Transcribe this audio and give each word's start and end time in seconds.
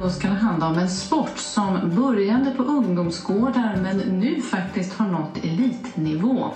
Då 0.00 0.10
ska 0.10 0.28
det 0.28 0.34
handla 0.34 0.66
om 0.68 0.78
en 0.78 0.88
sport 0.88 1.38
som 1.38 1.96
började 1.96 2.50
på 2.50 2.62
ungdomsgårdar 2.62 3.78
men 3.82 3.96
nu 3.96 4.42
faktiskt 4.42 4.98
har 4.98 5.06
nått 5.06 5.36
elitnivå. 5.36 6.50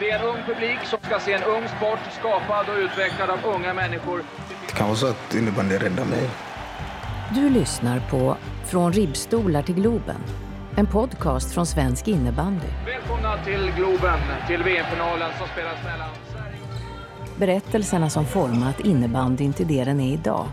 Det 0.00 0.10
är 0.10 0.18
en 0.18 0.24
ung 0.24 0.42
publik 0.46 0.78
som 0.84 0.98
ska 1.02 1.20
se 1.20 1.32
en 1.32 1.42
ung 1.42 1.68
sport 1.76 1.98
skapad 2.18 2.68
och 2.68 2.78
utvecklad 2.78 3.30
av 3.30 3.38
unga 3.54 3.74
människor. 3.74 4.22
Det 4.66 4.72
kan 4.72 4.86
vara 4.86 4.96
så 4.96 5.06
att 5.06 5.34
innebandy 5.34 5.74
räddar 5.74 6.04
mig. 6.04 6.30
Du 7.34 7.50
lyssnar 7.50 8.00
på 8.10 8.36
Från 8.64 8.92
ribbstolar 8.92 9.62
till 9.62 9.74
Globen. 9.74 10.20
En 10.76 10.86
podcast 10.86 11.54
från 11.54 11.66
svensk 11.66 12.08
innebandy. 12.08 12.66
Välkomna 12.86 13.36
till 13.44 13.72
Globen, 13.76 14.18
till 14.46 14.62
VM-finalen 14.62 15.30
som 15.38 15.48
spelas 15.48 15.84
mellan 15.84 16.08
Sverige... 16.32 16.56
Berättelserna 17.36 18.10
som 18.10 18.24
format 18.24 18.80
innebandyn 18.80 19.52
till 19.52 19.66
det 19.66 19.84
den 19.84 20.00
är 20.00 20.12
idag. 20.12 20.46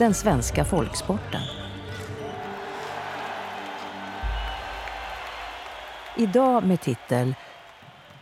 Den 0.00 0.14
svenska 0.14 0.64
folksporten. 0.64 1.40
Idag 6.16 6.64
med 6.64 6.80
titel 6.80 7.34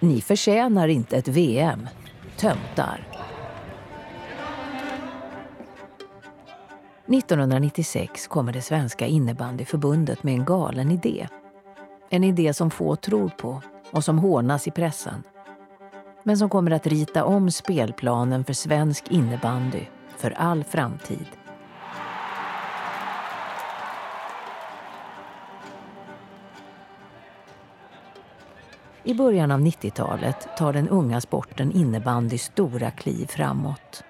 Ni 0.01 0.21
förtjänar 0.21 0.89
inte 0.89 1.17
ett 1.17 1.29
VM. 1.29 1.89
Töntar. 2.37 3.07
1996 7.07 8.27
kommer 8.27 8.53
det 8.53 8.63
svenska 8.63 9.07
innebandyförbundet 9.07 10.23
med 10.23 10.35
en 10.35 10.45
galen 10.45 10.91
idé. 10.91 11.29
En 12.11 12.25
idé 12.25 12.55
som 12.55 12.71
få 12.71 12.97
tror 12.97 13.29
på 13.29 13.63
och 13.91 14.05
som 14.05 14.19
hånas 14.19 14.67
i 14.67 14.71
pressen. 14.71 15.23
Men 16.23 16.39
som 16.39 16.49
kommer 16.49 16.71
att 16.71 16.87
rita 16.87 17.25
om 17.25 17.51
spelplanen 17.51 18.45
för 18.45 18.53
svensk 18.53 19.09
innebandy 19.11 19.83
för 20.17 20.31
all 20.31 20.65
framtid. 20.65 21.38
I 29.05 29.15
början 29.15 29.51
av 29.51 29.61
90-talet 29.61 30.57
tar 30.57 30.73
den 30.73 30.89
unga 30.89 31.21
sporten 31.21 31.73
innebandy 31.73 32.39
stora 32.39 32.91
kliv 32.91 33.27
framåt. 33.27 34.05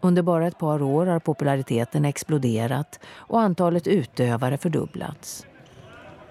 Under 0.00 0.22
bara 0.22 0.46
ett 0.46 0.58
par 0.58 0.82
år 0.82 1.06
har 1.06 1.18
populariteten 1.18 2.04
exploderat 2.04 3.00
och 3.06 3.40
antalet 3.40 3.86
utövare 3.86 4.58
fördubblats. 4.58 5.46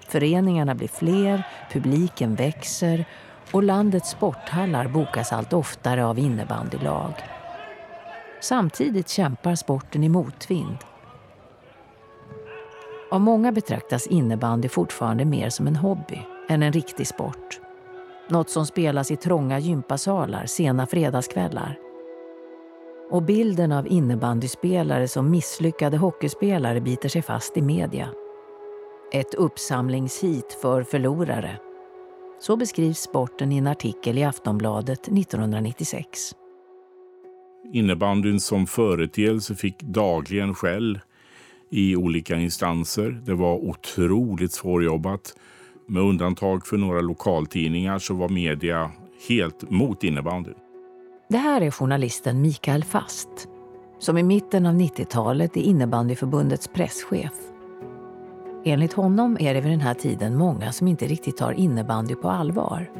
Föreningarna 0.08 0.74
blir 0.74 0.88
fler, 0.88 1.42
publiken 1.72 2.34
växer 2.34 3.04
och 3.52 3.62
landets 3.62 4.10
sporthallar 4.10 4.88
bokas 4.88 5.32
allt 5.32 5.52
oftare 5.52 6.06
av 6.06 6.18
innebandylag. 6.18 7.12
Samtidigt 8.40 9.08
kämpar 9.08 9.54
sporten 9.54 10.04
i 10.04 10.08
motvind. 10.08 10.78
Av 13.10 13.20
många 13.20 13.52
betraktas 13.52 14.06
innebandy 14.06 14.68
fortfarande 14.68 15.24
mer 15.24 15.50
som 15.50 15.66
en 15.66 15.76
hobby 15.76 16.18
än 16.48 16.62
en 16.62 16.72
riktig 16.72 17.06
sport. 17.06 17.60
Något 18.28 18.50
som 18.50 18.66
spelas 18.66 19.10
i 19.10 19.16
trånga 19.16 19.58
gympasalar 19.58 20.46
sena 20.46 20.86
fredagskvällar. 20.86 21.78
Och 23.10 23.22
bilden 23.22 23.72
av 23.72 23.86
innebandyspelare 23.86 25.08
som 25.08 25.30
misslyckade 25.30 25.96
hockeyspelare 25.96 26.80
biter 26.80 27.08
sig 27.08 27.22
fast 27.22 27.56
i 27.56 27.62
media. 27.62 28.08
Ett 29.12 29.34
uppsamlingshit 29.34 30.58
för 30.62 30.82
förlorare. 30.82 31.58
Så 32.40 32.56
beskrivs 32.56 32.98
sporten 32.98 33.52
i 33.52 33.56
en 33.56 33.66
artikel 33.66 34.18
i 34.18 34.24
Aftonbladet 34.24 35.08
1996. 35.08 36.32
Innebandyn 37.72 38.40
som 38.40 38.66
företeelse 38.66 39.54
fick 39.54 39.82
dagligen 39.82 40.54
skäll 40.54 41.00
i 41.70 41.96
olika 41.96 42.36
instanser. 42.36 43.10
Det 43.10 43.34
var 43.34 43.54
otroligt 43.54 44.52
svårjobbat. 44.52 45.34
Med 45.88 46.02
undantag 46.02 46.66
för 46.66 46.76
några 46.76 47.00
lokaltidningar 47.00 47.98
så 47.98 48.14
var 48.14 48.28
media 48.28 48.90
helt 49.28 49.70
mot 49.70 50.04
innebandyn. 50.04 50.54
Det 51.28 51.36
här 51.36 51.60
är 51.60 51.70
journalisten 51.70 52.40
Mikael 52.40 52.84
Fast 52.84 53.48
som 53.98 54.18
i 54.18 54.22
mitten 54.22 54.66
av 54.66 54.74
90-talet 54.74 55.56
är 55.56 55.60
innebandyförbundets 55.60 56.68
presschef. 56.68 57.32
Enligt 58.64 58.92
honom 58.92 59.36
är 59.40 59.54
det 59.54 59.60
vid 59.60 59.70
den 59.70 59.80
här 59.80 59.94
tiden 59.94 60.36
många 60.36 60.72
som 60.72 60.88
inte 60.88 61.06
riktigt 61.06 61.36
tar 61.36 61.52
innebandy 61.52 62.14
på 62.14 62.30
allvar. 62.30 62.90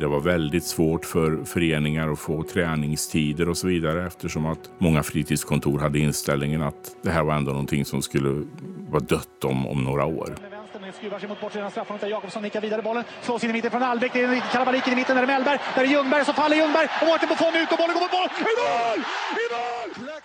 Det 0.00 0.06
var 0.06 0.20
väldigt 0.20 0.64
svårt 0.64 1.04
för 1.04 1.44
föreningar 1.44 2.08
att 2.08 2.18
få 2.18 2.42
träningstider 2.42 3.48
och 3.48 3.56
så 3.56 3.66
vidare 3.66 4.06
eftersom 4.06 4.46
att 4.46 4.70
många 4.78 5.02
fritidskontor 5.02 5.78
hade 5.78 5.98
inställningen 5.98 6.62
att 6.62 6.96
det 7.02 7.10
här 7.10 7.24
var 7.24 7.34
ändå 7.34 7.50
någonting 7.50 7.84
som 7.84 8.02
skulle 8.02 8.44
vara 8.90 9.02
dött 9.02 9.44
om, 9.44 9.66
om 9.66 9.84
några 9.84 10.04
år. 10.04 10.51
Skruvar 10.96 11.18
sig 11.18 11.28
mot 11.28 11.40
bortre 11.40 11.70
straffområdet. 11.70 12.10
Jakobsson 12.10 12.42
nickar 12.42 12.60
vidare 12.60 12.82
bollen. 12.82 13.04
Slås 13.22 13.44
in 13.44 13.50
i 13.50 13.52
mitten 13.52 13.70
från 13.70 13.82
Albeck. 13.82 14.12
Det 14.12 14.20
är 14.20 14.52
kalabalik 14.52 14.88
i 14.88 14.96
mitten. 14.96 15.16
Där 15.16 15.22
är 15.22 15.26
Mellberg. 15.26 15.58
Där 15.74 15.82
är 15.82 15.88
Ljungberg. 15.88 16.24
Så 16.24 16.32
faller 16.32 16.56
Ljungberg. 16.56 16.88
Och 17.00 17.06
Mårten 17.06 17.28
Buffon 17.28 17.54
ut 17.54 17.72
och 17.72 17.78
bollen 17.78 17.94
går 17.94 18.00
mot 18.00 18.12
mål. 18.12 18.28
I 18.38 18.42
mål! 18.62 18.98
I 18.98 19.46
mål! 19.54 20.20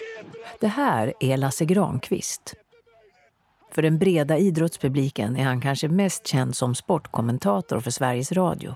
Det 0.60 0.68
här 0.68 1.14
är 1.20 1.38
Lasse 1.38 1.66
Granqvist. 1.66 2.54
För 3.72 3.82
den 3.82 3.98
breda 3.98 4.38
idrottspubliken 4.38 5.38
är 5.38 5.44
han 5.44 5.62
kanske 5.62 5.88
mest 5.88 6.28
känd 6.28 6.56
som 6.56 6.76
sportkommentator 6.76 7.80
för 7.80 7.92
Sveriges 7.92 8.32
Radio. 8.32 8.76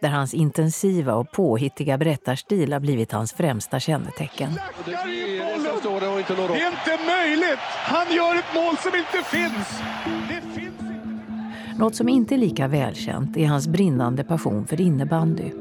Där 0.00 0.08
hans 0.08 0.34
intensiva 0.34 1.14
och 1.14 1.32
påhittiga 1.32 1.98
berättarstil 1.98 2.72
har 2.72 2.80
blivit 2.80 3.12
hans 3.12 3.32
främsta 3.32 3.80
kännetecken. 3.80 4.60
Det 4.84 4.92
är 4.92 6.66
inte 6.66 6.98
möjligt! 7.06 7.58
Han 7.60 8.12
gör 8.12 8.34
ett 8.34 8.54
mål 8.54 8.76
som 8.76 8.94
inte 8.94 9.22
finns! 9.22 9.80
Något 11.80 11.94
som 11.94 12.08
inte 12.08 12.34
är 12.34 12.38
lika 12.38 12.68
välkänt 12.68 13.36
är 13.36 13.46
hans 13.46 13.68
brinnande 13.68 14.24
passion 14.24 14.66
för 14.66 14.80
innebandy. 14.80 15.52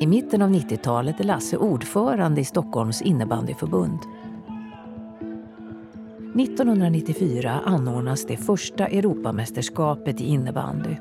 I 0.00 0.06
mitten 0.06 0.42
av 0.42 0.50
90-talet 0.50 1.20
är 1.20 1.24
Lasse 1.24 1.56
ordförande 1.56 2.40
i 2.40 2.44
Stockholms 2.44 3.02
innebandyförbund. 3.02 3.98
1994 6.40 7.60
anordnas 7.64 8.26
det 8.26 8.36
första 8.36 8.86
Europamästerskapet 8.86 10.20
i 10.20 10.24
innebandy. 10.24 10.96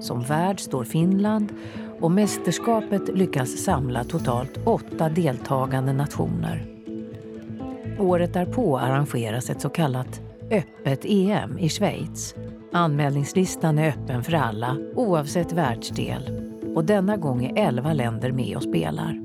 Som 0.00 0.22
värd 0.22 0.60
står 0.60 0.84
Finland 0.84 1.52
och 2.00 2.10
mästerskapet 2.10 3.16
lyckas 3.16 3.50
samla 3.50 4.04
totalt 4.04 4.58
åtta 4.64 5.08
deltagande 5.08 5.92
nationer. 5.92 6.66
Året 7.98 8.32
därpå 8.32 8.78
arrangeras 8.78 9.50
ett 9.50 9.60
så 9.60 9.68
kallat 9.68 10.20
öppet 10.50 11.04
EM 11.04 11.58
i 11.58 11.68
Schweiz. 11.68 12.34
Anmälningslistan 12.76 13.78
är 13.78 13.88
öppen 13.88 14.24
för 14.24 14.32
alla, 14.32 14.76
oavsett 14.94 15.52
världsdel. 15.52 16.52
Och 16.74 16.84
denna 16.84 17.16
gång 17.16 17.44
är 17.44 17.68
elva 17.68 17.92
länder 17.92 18.32
med 18.32 18.56
och 18.56 18.62
spelar. 18.62 19.20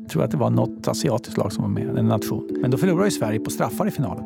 Jag 0.00 0.10
tror 0.10 0.24
att 0.24 0.30
det 0.30 0.36
var 0.36 0.50
något 0.50 0.88
asiatiskt 0.88 1.36
lag 1.36 1.52
som 1.52 1.62
var 1.62 1.70
med, 1.70 1.98
en 1.98 2.08
nation. 2.08 2.48
Men 2.60 2.70
då 2.70 2.78
förlorade 2.78 3.04
ju 3.04 3.10
Sverige 3.10 3.40
på 3.40 3.50
straffar 3.50 3.88
i 3.88 3.90
finalen. 3.90 4.24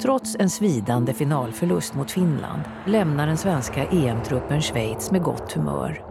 Trots 0.00 0.36
en 0.38 0.50
svidande 0.50 1.12
finalförlust 1.14 1.94
mot 1.94 2.10
Finland 2.10 2.62
lämnar 2.86 3.26
den 3.26 3.36
svenska 3.36 3.84
EM-truppen 3.84 4.60
Schweiz 4.60 5.10
med 5.10 5.22
gott 5.22 5.52
humör. 5.52 6.04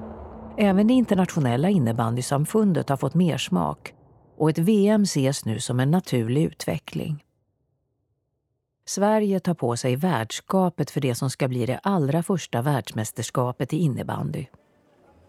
Även 0.57 0.87
det 0.87 0.93
internationella 0.93 1.69
innebandysamfundet 1.69 2.89
har 2.89 2.97
fått 2.97 3.13
mer 3.13 3.37
smak 3.37 3.93
och 4.37 4.49
ett 4.49 4.57
VM 4.57 5.03
ses 5.03 5.45
nu 5.45 5.59
som 5.59 5.79
en 5.79 5.91
naturlig 5.91 6.43
utveckling. 6.43 7.23
Sverige 8.89 9.39
tar 9.39 9.53
på 9.53 9.77
sig 9.77 9.95
värdskapet 9.95 10.91
för 10.91 11.01
det 11.01 11.15
som 11.15 11.29
ska 11.29 11.47
bli 11.47 11.65
det 11.65 11.79
allra 11.83 12.23
första 12.23 12.61
världsmästerskapet 12.61 13.73
i 13.73 13.77
innebandy. 13.77 14.45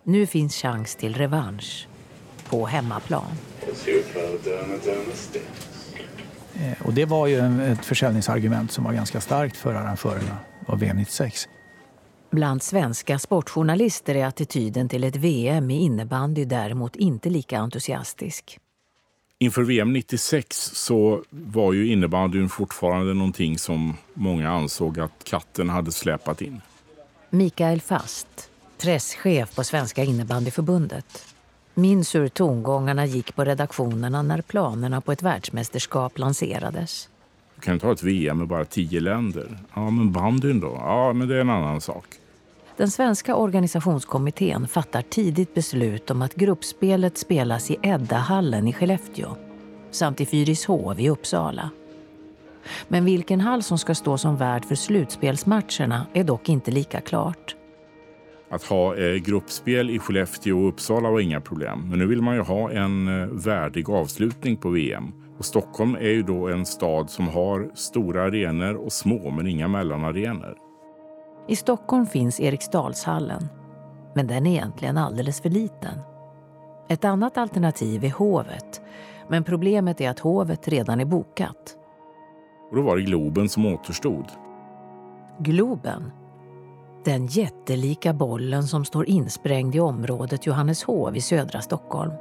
Nu 0.05 0.27
finns 0.27 0.57
chans 0.57 0.97
till 0.97 1.15
revansch 1.15 1.89
på 2.51 2.67
hemmaplan. 2.67 3.25
Eh, 6.55 6.87
Och 6.87 6.95
det 6.95 7.05
var 7.05 7.27
ju 7.27 7.63
ett 7.73 7.85
försäljningsargument 7.85 8.73
som 8.73 8.85
var 8.85 8.93
ganska 8.93 9.21
starkt 9.21 9.57
för 9.57 9.75
arrangörerna 9.75 10.39
av 10.67 10.79
VM 10.79 10.97
96. 10.97 11.49
Bland 12.31 12.63
svenska 12.63 13.19
sportjournalister 13.19 14.15
är 14.15 14.27
attityden 14.27 14.89
till 14.89 15.05
ett 15.05 15.17
VM 15.17 15.71
i 15.71 15.79
innebandy 15.79 16.45
däremot 16.45 16.97
inte 16.97 17.31
lika 17.31 17.59
entusiastisk. 17.59 18.59
Inför 19.41 19.63
VM 19.63 19.93
96 19.93 20.57
så 20.75 21.23
var 21.31 21.73
ju 21.73 21.93
innebandyn 21.93 22.49
fortfarande 22.49 23.15
någonting 23.15 23.59
som 23.59 23.97
många 24.15 24.51
ansåg 24.51 25.01
att 25.01 25.25
katten 25.25 25.69
hade 25.69 25.93
släpat 25.93 26.43
in. 26.43 26.61
Mikael 27.31 27.81
Fast, 27.81 28.51
presschef 28.83 29.55
på 29.57 29.65
Svenska 29.65 30.05
innebandyförbundet, 30.05 31.35
minns 31.75 32.15
hur 32.15 32.29
tongångarna 32.29 33.07
gick 33.07 33.35
på 33.37 33.45
redaktionerna 33.45 34.23
när 34.23 34.43
planerna 34.43 35.01
på 35.01 35.13
ett 35.13 35.23
världsmästerskap 35.23 36.19
lanserades. 36.19 37.09
Du 37.55 37.61
kan 37.61 37.79
ta 37.79 37.93
ett 37.93 38.03
VM 38.03 38.39
med 38.39 38.47
bara 38.47 38.65
tio 38.65 39.01
länder. 39.01 39.59
Ja, 39.75 39.91
men 39.91 40.13
bandyn 40.13 40.61
då? 40.61 40.79
Ja, 40.81 41.13
men 41.13 41.29
det 41.29 41.37
är 41.37 41.41
en 41.41 41.51
annan 41.51 41.81
sak. 41.81 42.07
Den 42.79 42.91
svenska 42.91 43.37
organisationskommittén 43.37 44.69
fattar 44.69 45.03
tidigt 45.03 45.55
beslut 45.55 46.11
om 46.11 46.23
att 46.23 46.35
gruppspelet 46.35 47.19
spelas 47.19 47.71
i 47.71 47.77
Eddahallen 47.83 48.69
i 48.69 48.73
Skellefteå 48.73 49.37
samt 49.91 50.21
i 50.21 50.27
Fyrishov 50.27 51.01
i 51.01 51.11
Uppsala. 51.11 51.71
Men 52.89 53.05
vilken 53.05 53.41
hall 53.41 53.63
som 53.63 53.79
ska 53.79 53.95
stå 53.95 54.19
som 54.19 54.37
värd 54.37 54.65
för 54.65 54.75
slutspelsmatcherna 54.75 56.07
är 56.13 56.25
dock 56.25 56.49
inte 56.49 56.71
lika 56.71 57.01
klart. 57.01 57.57
Att 58.51 58.65
ha 58.65 58.97
eh, 58.97 59.15
gruppspel 59.15 59.91
i 59.91 59.99
Skellefteå 59.99 60.59
och 60.59 60.69
Uppsala 60.69 61.11
var 61.11 61.21
inga 61.21 61.41
problem. 61.41 61.89
Men 61.91 61.99
nu 61.99 62.07
vill 62.07 62.23
man 62.23 62.35
ju 62.35 62.41
ha 62.41 62.71
en 62.71 63.23
eh, 63.23 63.27
värdig 63.27 63.91
avslutning 63.91 64.57
på 64.57 64.71
VM. 64.71 65.13
Och 65.39 65.45
Stockholm 65.45 65.95
är 65.95 66.11
ju 66.11 66.23
då 66.23 66.49
en 66.49 66.67
stad 66.67 67.11
som 67.11 67.29
har 67.29 67.71
stora 67.75 68.23
arenor 68.23 68.75
och 68.75 68.93
små 68.93 69.31
men 69.31 69.47
inga 69.47 69.69
mellanarenor. 69.69 70.68
I 71.49 71.57
Stockholm 71.57 72.07
finns 72.07 72.41
Eriksdalshallen. 72.41 73.49
Men 74.15 74.27
den 74.27 74.47
är 74.47 74.51
egentligen 74.51 74.99
alldeles 74.99 75.41
för 75.41 75.49
liten. 75.49 76.01
Ett 76.89 77.05
annat 77.05 77.39
alternativ 77.39 78.05
är 78.05 78.11
Hovet. 78.11 78.81
Men 79.29 79.45
problemet 79.45 80.01
är 80.01 80.11
att 80.11 80.19
Hovet 80.19 80.69
redan 80.69 81.01
är 81.01 81.05
bokat. 81.05 81.77
Och 82.71 82.77
då 82.77 82.83
var 82.83 82.97
det 82.97 83.03
Globen 83.03 83.49
som 83.49 83.67
återstod. 83.67 84.25
Globen? 85.39 86.13
Den 87.05 87.27
jättelika 87.27 88.13
bollen 88.13 88.63
som 88.63 88.85
står 88.85 89.09
insprängd 89.09 89.75
i 89.75 89.81
området 89.81 90.47
Johanneshov 90.47 91.17
i 91.17 91.21
södra 91.21 91.61
Stockholm. 91.61 92.13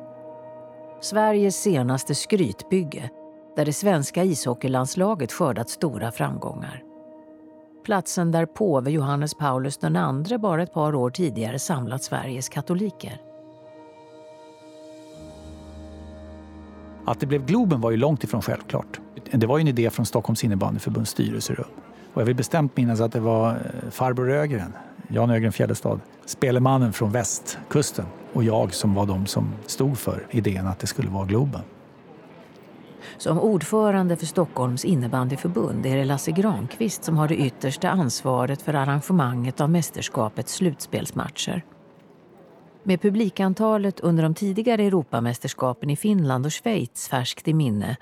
Sveriges 1.01 1.61
senaste 1.61 2.15
skrytbygge 2.15 3.09
där 3.55 3.65
det 3.65 3.73
svenska 3.73 4.23
ishockeylandslaget 4.23 5.31
skördat 5.31 5.69
stora 5.69 6.11
framgångar. 6.11 6.86
Platsen 7.87 8.31
där 8.31 8.45
påve 8.45 8.91
Johannes 8.91 9.33
Paulus 9.33 9.79
II 9.83 10.37
bara 10.37 10.63
ett 10.63 10.73
par 10.73 10.95
år 10.95 11.09
tidigare 11.09 11.59
samlat 11.59 12.03
Sveriges 12.03 12.49
katoliker. 12.49 13.21
Att 17.05 17.19
det 17.19 17.25
blev 17.25 17.45
Globen 17.45 17.81
var 17.81 17.91
ju 17.91 17.97
långt 17.97 18.23
ifrån 18.23 18.41
självklart. 18.41 18.99
Det 19.31 19.47
var 19.47 19.57
ju 19.57 19.61
en 19.61 19.67
idé 19.67 19.89
från 19.89 20.05
Stockholms 20.05 20.43
innebandyförbunds 20.43 21.11
styrelserum. 21.11 21.67
Och 22.13 22.21
jag 22.21 22.25
vill 22.25 22.35
bestämt 22.35 22.77
minnas 22.77 23.01
att 23.01 23.11
det 23.11 23.19
var 23.19 23.49
eh, 23.49 23.89
farbror 23.89 24.31
Ögren, 24.31 24.73
Jan 25.07 25.29
Ögren 25.29 25.51
Fjällestad, 25.51 25.99
spelemannen 26.25 26.93
från 26.93 27.11
västkusten 27.11 28.05
och 28.33 28.43
jag 28.43 28.73
som 28.73 28.93
var 28.93 29.05
de 29.05 29.25
som 29.25 29.49
stod 29.65 29.97
för 29.97 30.27
idén 30.31 30.67
att 30.67 30.79
det 30.79 30.87
skulle 30.87 31.09
vara 31.09 31.25
Globen. 31.25 31.61
Som 33.17 33.39
ordförande 33.39 34.15
för 34.17 34.25
Stockholms 34.25 34.85
innebandyförbund 34.85 35.85
är 35.85 35.97
det 35.97 36.05
Lasse 36.05 36.31
Granqvist 36.31 37.03
som 37.03 37.17
har 37.17 37.27
det 37.27 37.35
yttersta 37.35 37.89
ansvaret 37.89 38.61
för 38.61 38.73
arrangemanget 38.73 39.61
av 39.61 39.69
mästerskapets 39.69 40.53
slutspelsmatcher. 40.53 41.61
Med 42.83 43.01
publikantalet 43.01 43.99
under 43.99 44.23
de 44.23 44.35
tidigare 44.35 44.83
Europamästerskapen 44.83 45.89
i 45.89 45.95
Finland 45.95 46.45
och 46.45 46.53
Schweiz 46.53 47.07
färskt 47.07 47.47
i 47.47 47.53
minne 47.53 47.97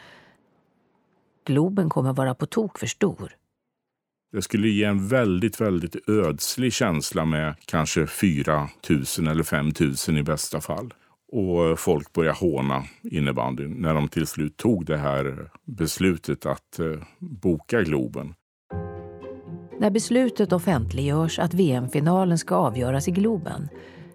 Globen 1.45 1.89
kommer 1.89 2.13
vara 2.13 2.35
på 2.35 2.45
tok 2.45 2.79
för 2.79 2.87
stor. 2.87 3.35
Det 4.31 4.41
skulle 4.41 4.67
ge 4.67 4.83
en 4.83 5.07
väldigt, 5.07 5.61
väldigt 5.61 6.09
ödslig 6.09 6.73
känsla 6.73 7.25
med 7.25 7.55
kanske 7.65 8.07
4 8.07 8.69
000 8.89 9.27
eller 9.27 9.43
5 9.43 9.71
000 10.07 10.17
i 10.17 10.23
bästa 10.23 10.61
fall. 10.61 10.93
Och 11.35 11.79
folk 11.79 12.13
började 12.13 12.37
håna 12.37 12.83
innebandyn 13.03 13.71
när 13.71 13.93
de 13.93 14.07
till 14.07 14.27
slut 14.27 14.57
tog 14.57 14.85
det 14.85 14.97
här 14.97 15.49
beslutet 15.65 16.45
att 16.45 16.79
eh, 16.79 16.85
boka 17.19 17.81
Globen. 17.81 18.33
När 19.79 19.89
beslutet 19.89 20.53
offentliggörs 20.53 21.39
att 21.39 21.53
VM-finalen 21.53 22.37
ska 22.37 22.55
avgöras 22.55 23.07
i 23.07 23.11
Globen 23.11 23.69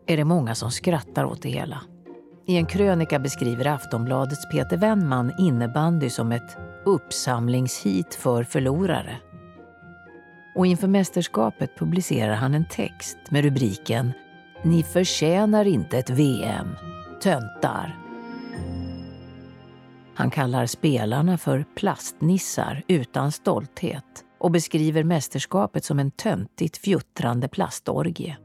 är 0.06 0.16
det 0.16 0.24
många 0.24 0.54
som 0.54 0.70
skrattar 0.70 1.24
åt 1.24 1.42
det 1.42 1.48
hela. 1.48 1.82
I 2.46 2.56
en 2.56 2.66
krönika 2.66 3.18
beskriver 3.18 3.66
Aftonbladets 3.66 4.50
Peter 4.52 4.76
Wennman 4.76 5.32
innebandy 5.38 6.10
som 6.10 6.32
ett 6.32 6.56
uppsamlingshit 6.84 8.14
för 8.14 8.44
förlorare. 8.44 9.16
Och 10.56 10.66
inför 10.66 10.88
mästerskapet 10.88 11.78
publicerar 11.78 12.34
han 12.34 12.54
en 12.54 12.68
text 12.68 13.18
med 13.30 13.44
rubriken 13.44 14.12
Ni 14.64 14.82
förtjänar 14.82 15.64
inte 15.64 15.98
ett 15.98 16.10
VM. 16.10 16.68
Töntar. 17.20 17.98
Han 20.14 20.30
kallar 20.30 20.66
spelarna 20.66 21.38
för 21.38 21.64
plastnissar 21.74 22.82
utan 22.88 23.32
stolthet 23.32 24.04
och 24.38 24.50
beskriver 24.50 25.04
mästerskapet 25.04 25.84
som 25.84 25.98
en 25.98 26.10
töntigt 26.10 26.76
fjuttrande 26.76 27.48
plastorgie. 27.48 28.36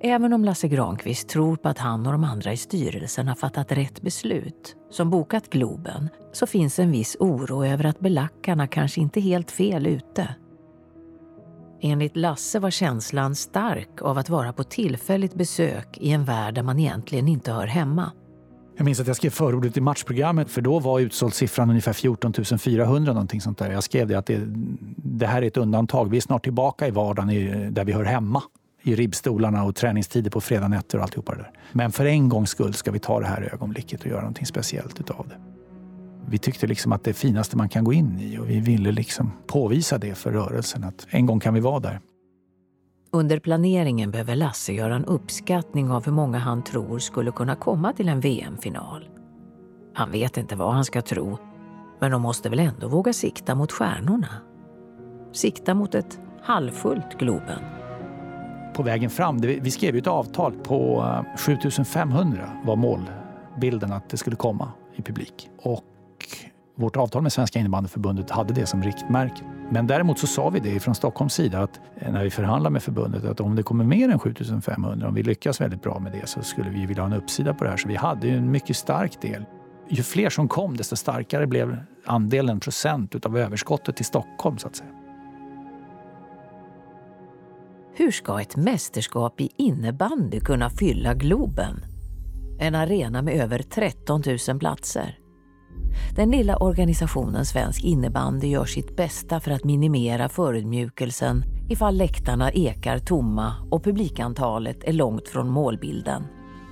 Även 0.00 0.32
om 0.32 0.44
Lasse 0.44 0.68
Granqvist 0.68 1.28
tror 1.28 1.56
på 1.56 1.68
att 1.68 1.78
han 1.78 2.06
och 2.06 2.12
de 2.12 2.24
andra 2.24 2.52
i 2.52 2.56
styrelsen 2.56 3.28
har 3.28 3.34
fattat 3.34 3.72
rätt 3.72 4.02
beslut, 4.02 4.76
som 4.90 5.10
bokat 5.10 5.50
Globen, 5.50 6.08
så 6.32 6.46
finns 6.46 6.78
en 6.78 6.90
viss 6.90 7.16
oro 7.20 7.64
över 7.64 7.86
att 7.86 8.00
belackarna 8.00 8.66
kanske 8.66 9.00
inte 9.00 9.20
är 9.20 9.22
helt 9.22 9.50
fel 9.50 9.86
ute. 9.86 10.34
Enligt 11.84 12.16
Lasse 12.16 12.58
var 12.58 12.70
känslan 12.70 13.34
stark 13.34 14.02
av 14.02 14.18
att 14.18 14.28
vara 14.28 14.52
på 14.52 14.64
tillfälligt 14.64 15.34
besök 15.34 15.98
i 15.98 16.10
en 16.10 16.24
värld 16.24 16.54
där 16.54 16.62
man 16.62 16.78
egentligen 16.78 17.28
inte 17.28 17.52
hör 17.52 17.66
hemma. 17.66 18.12
Jag 18.76 18.84
minns 18.84 19.00
att 19.00 19.06
jag 19.06 19.16
skrev 19.16 19.30
förordet 19.30 19.76
i 19.76 19.80
matchprogrammet 19.80 20.50
för 20.50 20.60
då 20.60 20.78
var 20.78 21.00
utsåldssiffran 21.00 21.70
ungefär 21.70 21.92
14 21.92 22.32
400 22.58 23.12
någonting 23.12 23.40
sånt 23.40 23.58
där. 23.58 23.70
Jag 23.70 23.82
skrev 23.82 24.08
det 24.08 24.14
att 24.14 24.26
det, 24.26 24.40
det 24.96 25.26
här 25.26 25.42
är 25.42 25.46
ett 25.46 25.56
undantag. 25.56 26.10
Vi 26.10 26.16
är 26.16 26.20
snart 26.20 26.44
tillbaka 26.44 26.88
i 26.88 26.90
vardagen 26.90 27.30
i, 27.30 27.70
där 27.70 27.84
vi 27.84 27.92
hör 27.92 28.04
hemma 28.04 28.42
i 28.82 28.94
ribbstolarna 28.94 29.64
och 29.64 29.76
träningstider 29.76 30.30
på 30.30 30.40
fredagnätter 30.40 30.98
och 30.98 31.04
alltihopa 31.04 31.32
det 31.34 31.38
där. 31.38 31.50
Men 31.72 31.92
för 31.92 32.04
en 32.04 32.28
gångs 32.28 32.50
skull 32.50 32.74
ska 32.74 32.90
vi 32.90 32.98
ta 32.98 33.20
det 33.20 33.26
här 33.26 33.50
ögonblicket 33.52 34.00
och 34.00 34.06
göra 34.06 34.20
någonting 34.20 34.46
speciellt 34.46 35.00
utav 35.00 35.28
det. 35.28 35.51
Vi 36.28 36.38
tyckte 36.38 36.66
liksom 36.66 36.92
att 36.92 37.04
det 37.04 37.14
finaste 37.14 37.56
man 37.56 37.68
kan 37.68 37.84
gå 37.84 37.92
in 37.92 38.20
i 38.20 38.38
och 38.38 38.50
vi 38.50 38.60
ville 38.60 38.92
liksom 38.92 39.32
påvisa 39.46 39.98
det 39.98 40.14
för 40.14 40.32
rörelsen 40.32 40.84
att 40.84 41.06
en 41.10 41.26
gång 41.26 41.40
kan 41.40 41.54
vi 41.54 41.60
vara 41.60 41.80
där. 41.80 42.00
Under 43.12 43.38
planeringen 43.38 44.10
behöver 44.10 44.36
Lasse 44.36 44.72
göra 44.72 44.96
en 44.96 45.04
uppskattning 45.04 45.90
av 45.90 46.04
hur 46.04 46.12
många 46.12 46.38
han 46.38 46.64
tror 46.64 46.98
skulle 46.98 47.30
kunna 47.30 47.56
komma 47.56 47.92
till 47.92 48.08
en 48.08 48.20
VM-final. 48.20 49.08
Han 49.94 50.10
vet 50.10 50.36
inte 50.36 50.56
vad 50.56 50.74
han 50.74 50.84
ska 50.84 51.02
tro, 51.02 51.38
men 52.00 52.10
de 52.10 52.22
måste 52.22 52.48
väl 52.48 52.58
ändå 52.58 52.88
våga 52.88 53.12
sikta 53.12 53.54
mot 53.54 53.72
stjärnorna? 53.72 54.28
Sikta 55.32 55.74
mot 55.74 55.94
ett 55.94 56.20
halvfullt 56.42 57.18
Globen 57.18 57.82
på 58.74 58.82
vägen 58.82 59.10
fram. 59.10 59.38
Vi 59.40 59.70
skrev 59.70 59.96
ett 59.96 60.06
avtal 60.06 60.52
på 60.52 61.04
7500 61.38 62.42
eh, 62.42 62.66
var 62.66 62.76
målbilden 62.76 63.92
att 63.92 64.08
det 64.08 64.16
skulle 64.16 64.36
komma 64.36 64.72
i 64.94 65.02
publik. 65.02 65.50
Och 65.58 65.84
vårt 66.74 66.96
avtal 66.96 67.22
med 67.22 67.32
Svenska 67.32 67.58
innebandyförbundet 67.58 68.30
hade 68.30 68.54
det 68.54 68.66
som 68.66 68.82
riktmärke. 68.82 69.44
Men 69.70 69.86
däremot 69.86 70.18
så 70.18 70.26
sa 70.26 70.48
vi 70.48 70.60
det 70.60 70.80
från 70.80 70.94
Stockholms 70.94 71.34
sida 71.34 71.62
att 71.62 71.80
eh, 71.96 72.12
när 72.12 72.24
vi 72.24 72.30
förhandlade 72.30 72.72
med 72.72 72.82
förbundet 72.82 73.24
att 73.24 73.40
om 73.40 73.56
det 73.56 73.62
kommer 73.62 73.84
mer 73.84 74.08
än 74.08 74.18
7500, 74.18 75.08
om 75.08 75.14
vi 75.14 75.22
lyckas 75.22 75.60
väldigt 75.60 75.82
bra 75.82 75.98
med 75.98 76.12
det 76.12 76.26
så 76.26 76.42
skulle 76.42 76.70
vi 76.70 76.86
vilja 76.86 77.02
ha 77.02 77.06
en 77.06 77.16
uppsida 77.16 77.54
på 77.54 77.64
det 77.64 77.70
här. 77.70 77.76
Så 77.76 77.88
vi 77.88 77.96
hade 77.96 78.26
ju 78.26 78.36
en 78.36 78.50
mycket 78.50 78.76
stark 78.76 79.20
del. 79.20 79.44
Ju 79.88 80.02
fler 80.02 80.30
som 80.30 80.48
kom 80.48 80.76
desto 80.76 80.96
starkare 80.96 81.46
blev 81.46 81.76
andelen 82.06 82.60
procent 82.60 83.26
av 83.26 83.38
överskottet 83.38 83.96
till 83.96 84.04
Stockholm 84.04 84.58
så 84.58 84.68
att 84.68 84.76
säga. 84.76 84.90
Hur 87.94 88.10
ska 88.10 88.40
ett 88.40 88.56
mästerskap 88.56 89.40
i 89.40 89.50
innebandy 89.56 90.40
kunna 90.40 90.70
fylla 90.70 91.14
Globen? 91.14 91.84
En 92.58 92.74
arena 92.74 93.22
med 93.22 93.34
över 93.34 93.58
13 93.58 94.22
000 94.48 94.58
platser. 94.58 95.21
Den 96.16 96.30
lilla 96.30 96.56
organisationen 96.56 97.44
Svensk 97.44 97.84
innebandy 97.84 98.46
gör 98.46 98.64
sitt 98.64 98.96
bästa 98.96 99.40
för 99.40 99.50
att 99.50 99.64
minimera 99.64 100.28
förödmjukelsen 100.28 101.44
ifall 101.70 101.96
läktarna 101.96 102.52
ekar 102.52 102.98
tomma 102.98 103.54
och 103.70 103.84
publikantalet 103.84 104.84
är 104.84 104.92
långt 104.92 105.28
från 105.28 105.48
målbilden. 105.48 106.22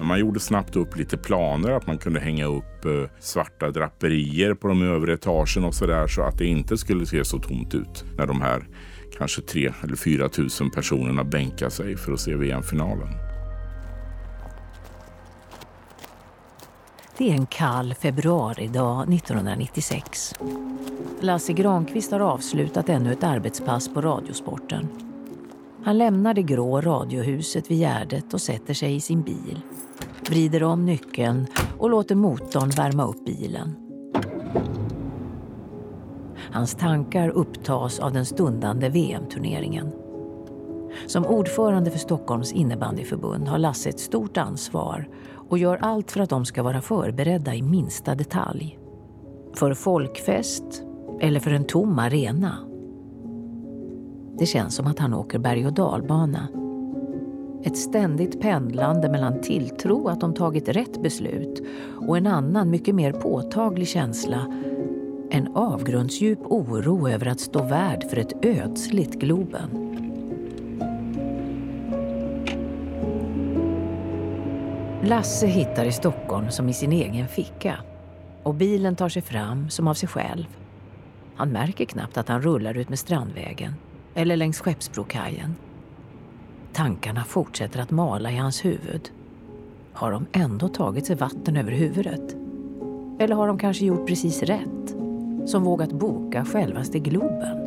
Man 0.02 0.20
gjorde 0.20 0.40
snabbt 0.40 0.76
upp 0.76 0.96
lite 0.96 1.16
planer 1.16 1.70
att 1.70 1.86
man 1.86 1.98
kunde 1.98 2.20
hänga 2.20 2.44
upp 2.44 2.84
eh, 2.84 3.10
svarta 3.20 3.70
draperier 3.70 4.54
på 4.54 4.68
de 4.68 4.82
övre 4.82 5.14
etagen 5.14 5.64
och 5.64 5.74
sådär 5.74 6.06
så 6.06 6.22
att 6.22 6.38
det 6.38 6.46
inte 6.46 6.78
skulle 6.78 7.06
se 7.06 7.24
så 7.24 7.38
tomt 7.38 7.74
ut 7.74 8.04
när 8.18 8.26
de 8.26 8.40
här 8.40 8.68
kanske 9.18 9.42
3 9.42 9.72
eller 9.82 9.96
4 9.96 10.28
tusen 10.28 10.70
personerna 10.70 11.24
bänkar 11.24 11.68
sig 11.68 11.96
för 11.96 12.12
att 12.12 12.20
se 12.20 12.34
VM-finalen. 12.34 13.29
Det 17.20 17.30
är 17.30 17.34
en 17.34 17.46
kall 17.46 17.94
februaridag 17.94 19.14
1996. 19.14 20.34
Lasse 21.20 21.52
Granqvist 21.52 22.12
har 22.12 22.20
avslutat 22.20 22.88
ännu 22.88 23.12
ett 23.12 23.24
arbetspass 23.24 23.94
på 23.94 24.00
Radiosporten. 24.00 24.88
Han 25.84 25.98
lämnar 25.98 26.34
det 26.34 26.42
grå 26.42 26.80
radiohuset 26.80 27.70
vid 27.70 27.78
Gärdet 27.78 28.34
och 28.34 28.40
sätter 28.40 28.74
sig 28.74 28.94
i 28.94 29.00
sin 29.00 29.22
bil. 29.22 29.60
Vrider 30.28 30.62
om 30.62 30.86
nyckeln 30.86 31.46
och 31.78 31.90
låter 31.90 32.14
motorn 32.14 32.70
värma 32.70 33.04
upp 33.04 33.24
bilen. 33.24 33.76
Hans 36.52 36.74
tankar 36.74 37.28
upptas 37.28 37.98
av 37.98 38.12
den 38.12 38.26
stundande 38.26 38.88
VM-turneringen. 38.88 39.92
Som 41.06 41.26
ordförande 41.26 41.90
för 41.90 41.98
Stockholms 41.98 42.52
innebandyförbund 42.52 43.48
har 43.48 43.58
Lasse 43.58 43.88
ett 43.88 44.00
stort 44.00 44.36
ansvar 44.36 45.08
och 45.50 45.58
gör 45.58 45.76
allt 45.76 46.10
för 46.10 46.20
att 46.20 46.30
de 46.30 46.44
ska 46.44 46.62
vara 46.62 46.80
förberedda 46.80 47.54
i 47.54 47.62
minsta 47.62 48.14
detalj. 48.14 48.78
För 49.54 49.74
folkfest, 49.74 50.82
eller 51.20 51.40
för 51.40 51.50
en 51.50 51.64
tom 51.64 51.98
arena. 51.98 52.56
Det 54.38 54.46
känns 54.46 54.74
som 54.74 54.86
att 54.86 54.98
han 54.98 55.14
åker 55.14 55.38
berg 55.38 55.66
och 55.66 55.72
dalbana. 55.72 56.48
Ett 57.62 57.76
ständigt 57.76 58.40
pendlande 58.40 59.08
mellan 59.08 59.40
tilltro 59.40 60.08
att 60.08 60.20
de 60.20 60.34
tagit 60.34 60.68
rätt 60.68 61.02
beslut 61.02 61.62
och 62.06 62.16
en 62.16 62.26
annan, 62.26 62.70
mycket 62.70 62.94
mer 62.94 63.12
påtaglig 63.12 63.88
känsla. 63.88 64.46
En 65.30 65.48
avgrundsdjup 65.54 66.38
oro 66.44 67.08
över 67.08 67.26
att 67.26 67.40
stå 67.40 67.62
värd 67.62 68.04
för 68.10 68.16
ett 68.16 68.44
ödsligt 68.44 69.14
Globen. 69.14 69.99
Lasse 75.02 75.46
hittar 75.46 75.84
i 75.84 75.92
Stockholm 75.92 76.50
som 76.50 76.68
i 76.68 76.72
sin 76.72 76.92
egen 76.92 77.28
ficka. 77.28 77.76
Och 78.42 78.54
bilen 78.54 78.96
tar 78.96 79.08
sig 79.08 79.22
fram 79.22 79.70
som 79.70 79.88
av 79.88 79.94
sig 79.94 80.08
själv. 80.08 80.46
Han 81.36 81.48
märker 81.48 81.84
knappt 81.84 82.16
att 82.16 82.28
han 82.28 82.42
rullar 82.42 82.76
ut 82.76 82.88
med 82.88 82.98
Strandvägen 82.98 83.74
eller 84.14 84.36
längs 84.36 84.60
Skeppsbrokajen. 84.60 85.54
Tankarna 86.72 87.24
fortsätter 87.24 87.80
att 87.80 87.90
mala 87.90 88.30
i 88.30 88.36
hans 88.36 88.64
huvud. 88.64 89.10
Har 89.92 90.12
de 90.12 90.26
ändå 90.32 90.68
tagit 90.68 91.06
sig 91.06 91.16
vatten 91.16 91.56
över 91.56 91.72
huvudet? 91.72 92.36
Eller 93.18 93.34
har 93.34 93.46
de 93.46 93.58
kanske 93.58 93.84
gjort 93.84 94.06
precis 94.06 94.42
rätt? 94.42 94.96
Som 95.46 95.64
vågat 95.64 95.92
boka 95.92 96.44
självaste 96.44 96.98
Globen? 96.98 97.58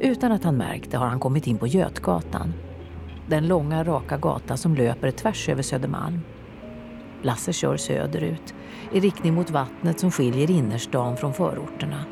Utan 0.00 0.32
att 0.32 0.44
han 0.44 0.56
märkt 0.56 0.90
det 0.90 0.96
har 0.96 1.06
han 1.06 1.20
kommit 1.20 1.46
in 1.46 1.58
på 1.58 1.66
Götgatan 1.66 2.52
den 3.28 3.48
långa 3.48 3.84
raka 3.84 4.16
gata 4.16 4.56
som 4.56 4.74
löper 4.74 5.10
tvärs 5.10 5.48
över 5.48 5.62
Södermalm. 5.62 6.20
Lasse 7.22 7.52
kör 7.52 7.76
söderut, 7.76 8.54
i 8.92 9.00
riktning 9.00 9.34
mot 9.34 9.50
vattnet 9.50 10.00
som 10.00 10.10
skiljer 10.10 10.50
innerstan 10.50 11.16
från 11.16 11.34
förorterna. 11.34 12.04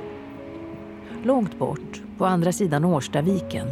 Långt 1.25 1.59
bort, 1.59 2.02
på 2.19 2.26
andra 2.26 2.52
sidan 2.52 2.85
Årstaviken, 2.85 3.69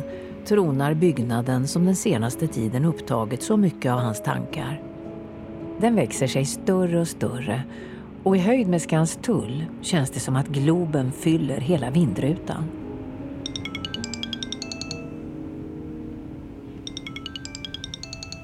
tronar 0.47 0.95
byggnaden 0.95 1.69
som 1.69 1.85
den 1.85 1.97
senaste 1.97 2.47
tiden 2.47 2.85
upptagit 2.85 3.43
så 3.43 3.57
mycket 3.57 3.93
av 3.93 3.99
hans 3.99 4.23
tankar. 4.23 4.83
Den 5.81 5.97
växer 5.97 6.27
sig 6.27 6.45
större 6.45 7.01
och 7.01 7.09
större 7.09 7.63
och 8.23 8.37
i 8.37 8.39
höjd 8.39 8.69
med 8.69 8.83
Skanstull 8.83 9.65
känns 9.81 10.11
det 10.11 10.21
som 10.21 10.37
att 10.37 10.49
Globen 10.49 11.13
fyller 11.13 11.61
hela 11.61 11.91
vindrutan. 11.91 12.80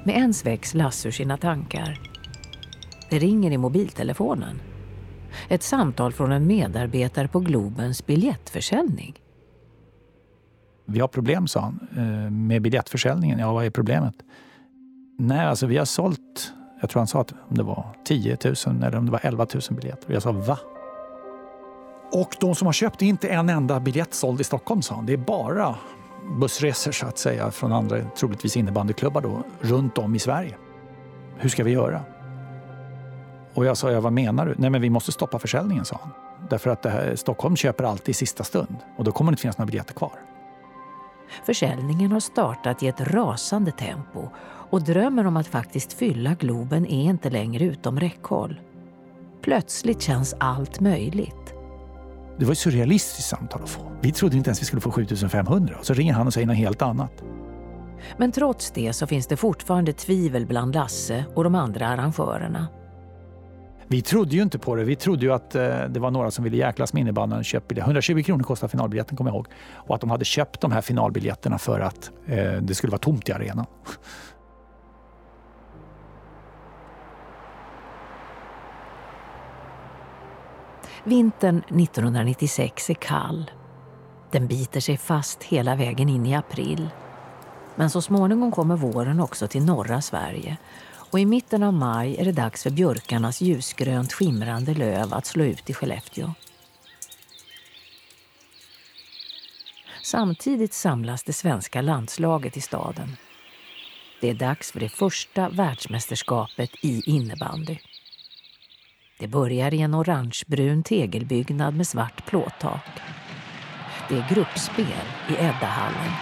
Med 0.07 0.15
ens 0.15 0.47
väcks 0.47 0.75
Lasse 0.75 1.09
ur 1.09 1.13
sina 1.13 1.37
tankar. 1.37 2.01
Det 3.11 3.19
ringer 3.19 3.51
i 3.51 3.59
mobiltelefonen. 3.59 4.61
Ett 5.49 5.63
samtal 5.63 6.13
från 6.13 6.33
en 6.33 6.47
medarbetare 6.47 7.29
på 7.29 7.41
Globens 7.41 8.07
biljettförsäljning. 8.07 9.15
Vi 10.85 11.01
har 11.01 11.09
problem, 11.09 11.47
sa 11.47 11.61
han, 11.61 11.89
eh, 11.97 12.31
med 12.31 12.63
biljettförsäljningen. 12.63 13.39
Ja, 13.39 13.53
vad 13.53 13.65
är 13.65 13.71
problemet? 13.71 14.15
Nej, 15.19 15.47
alltså 15.47 15.67
vi 15.67 15.77
har 15.77 15.85
sålt, 15.85 16.53
jag 16.81 16.91
tror 16.91 17.01
han 17.01 17.07
sa 17.07 17.21
att 17.21 17.35
det 17.49 17.63
var 17.63 17.87
10 18.05 18.37
000 18.45 18.55
eller 18.83 18.97
om 18.97 19.07
det 19.07 19.13
var 19.13 19.21
11 19.23 19.47
000 19.55 19.63
biljetter. 19.71 20.13
Jag 20.13 20.23
sa 20.23 20.33
va? 20.33 20.59
Och 22.13 22.37
de 22.41 22.55
som 22.55 22.67
har 22.67 22.73
köpt 22.73 23.03
är 23.03 23.07
inte 23.07 23.29
en 23.29 23.49
enda 23.49 23.81
biljett 23.81 24.15
såld 24.15 24.41
i 24.41 24.45
Stockholm, 24.45 24.83
sa 24.83 24.95
han. 24.95 25.07
Det 25.07 25.13
är 25.13 25.17
bara 25.17 25.75
bussresor 26.31 26.93
så 26.93 27.07
att 27.07 27.19
säga 27.19 27.51
från 27.51 27.73
andra, 27.73 28.05
troligtvis 28.19 28.57
innebandyklubbar 28.57 29.21
då, 29.21 29.43
runt 29.61 29.99
om 29.99 30.15
i 30.15 30.19
Sverige. 30.19 30.55
Hur 31.37 31.49
ska 31.49 31.65
vi 31.65 31.71
göra? 31.71 32.01
Och 33.55 33.67
jag 33.67 33.77
sa, 33.77 33.91
ja, 33.91 34.01
vad 34.01 34.13
menar 34.13 34.47
du? 34.47 34.55
Nej, 34.59 34.71
men 34.71 34.81
vi 34.81 34.91
måste 34.91 35.13
stoppa 35.13 35.39
försäljningen, 35.39 35.85
sa 35.85 35.99
han. 36.03 36.11
Därför 36.51 36.71
att 36.71 36.83
det 36.83 36.91
här, 36.91 37.17
Stockholm 37.17 37.57
köper 37.57 37.85
alltid 37.85 38.09
i 38.09 38.15
sista 38.15 38.45
stund 38.45 38.77
och 38.97 39.05
då 39.05 39.13
kommer 39.13 39.31
det 39.31 39.33
inte 39.33 39.43
finnas 39.43 39.59
några 39.59 39.67
biljetter 39.67 39.95
kvar. 39.95 40.13
Försäljningen 41.45 42.13
har 42.13 42.21
startat 42.21 42.83
i 42.83 42.89
ett 42.89 43.01
rasande 43.01 43.71
tempo 43.71 44.29
och 44.71 44.83
drömmen 44.83 45.27
om 45.27 45.37
att 45.37 45.47
faktiskt 45.47 45.93
fylla 45.93 46.35
Globen 46.35 46.87
är 46.87 47.05
inte 47.05 47.31
längre 47.31 47.65
utom 47.65 48.01
räckhåll. 48.01 48.61
Plötsligt 49.43 50.03
känns 50.03 50.35
allt 50.39 50.81
möjligt. 50.81 51.56
Det 52.39 52.45
var 52.45 52.53
ett 52.53 52.59
surrealistiskt 52.59 53.29
samtal 53.29 53.63
att 53.63 53.69
få. 53.71 53.93
Vi 54.01 54.13
trodde 54.13 54.37
inte 54.37 54.49
ens 54.49 54.63
vi 54.63 54.65
skulle 54.65 54.81
få 54.81 54.91
7500 54.91 55.77
och 55.79 55.87
så 55.87 55.95
ringer 55.95 56.13
han 56.13 56.27
och 56.27 56.33
säger 56.33 56.47
något 56.47 56.57
helt 56.57 56.83
annat. 56.83 57.23
Men 58.17 58.33
trots 58.33 58.71
det 58.71 58.93
så 58.93 59.07
finns 59.07 59.27
det 59.27 59.37
fortfarande 59.37 59.93
tvivel 59.93 60.47
bland 60.47 60.75
Lasse 60.75 61.25
och 61.35 61.45
de 61.45 61.55
andra 61.55 61.87
arrangörerna. 61.87 62.69
Vi 63.89 64.03
trodde 64.03 64.37
ju 64.37 64.43
inte 64.43 64.59
på 64.59 64.75
det. 64.75 64.85
Vi 64.85 64.97
trodde 64.97 65.25
ju 65.25 65.33
att 65.33 65.55
eh, 65.55 65.85
det 65.89 66.01
var 66.01 66.11
några 66.11 66.31
som 66.31 66.45
ville 66.45 66.57
jäklas 66.57 66.93
med 66.93 67.01
innebandyn 67.01 67.39
och 67.39 67.45
köpa 67.45 67.75
120 67.75 68.23
kronor 68.23 68.43
kostar 68.43 68.69
finalbiljetten, 68.69 69.17
kommer 69.17 69.31
jag 69.31 69.37
ihåg. 69.37 69.47
Och 69.75 69.95
att 69.95 70.01
de 70.01 70.11
hade 70.11 70.25
köpt 70.25 70.61
de 70.61 70.73
här 70.73 70.81
finalbiljetterna 70.81 71.59
för 71.59 71.81
att 71.81 72.11
eh, 72.27 72.53
det 72.53 72.75
skulle 72.75 72.91
vara 72.91 72.99
tomt 72.99 73.29
i 73.29 73.33
arenan. 73.33 73.67
Vintern 81.09 81.59
1996 81.59 82.91
är 82.91 82.95
kall. 82.95 83.51
Den 84.31 84.47
biter 84.47 84.81
sig 84.81 84.97
fast 84.97 85.43
hela 85.43 85.77
vägen 85.77 86.09
in 86.09 86.27
i 86.27 86.35
april. 86.35 86.89
Men 87.75 87.91
så 87.91 88.03
småningom 88.03 88.53
kommer 88.53 88.77
våren 88.77 89.21
också 89.21 89.49
till 89.49 89.65
norra 89.65 90.01
Sverige 90.01 90.57
och 91.11 91.21
i 91.21 91.27
mitten 91.27 91.63
av 91.63 91.73
maj 91.73 92.17
är 92.17 92.25
det 92.25 92.33
dags 92.33 92.63
för 92.63 92.71
björkarnas 92.71 93.41
ljusgrönt 93.41 94.13
skimrande 94.13 94.75
löv 94.75 95.15
att 95.15 95.27
slå 95.27 95.45
ut 95.45 95.71
i 95.71 95.75
Skellefteå. 95.75 96.31
Samtidigt 100.03 100.75
samlas 100.75 101.23
det 101.23 101.33
svenska 101.33 101.83
landslaget 101.83 102.57
i 102.57 102.61
staden. 102.61 103.17
Det 104.21 104.31
är 104.31 104.35
dags 104.35 104.73
för 104.73 104.81
det 104.81 104.89
första 104.89 105.49
världsmästerskapet 105.49 106.71
i 106.83 107.11
innebandy. 107.11 107.79
Det 109.19 109.29
börjar 109.29 109.75
i 109.75 109.81
en 109.81 109.95
orangebrun 109.95 110.83
tegelbyggnad 110.83 111.77
med 111.77 111.87
svart 111.87 112.27
plåttak. 112.27 113.01
Det 114.09 114.15
är 114.15 114.35
gruppspel 114.35 114.87
i 115.29 115.33
Eddahallen. 115.33 116.13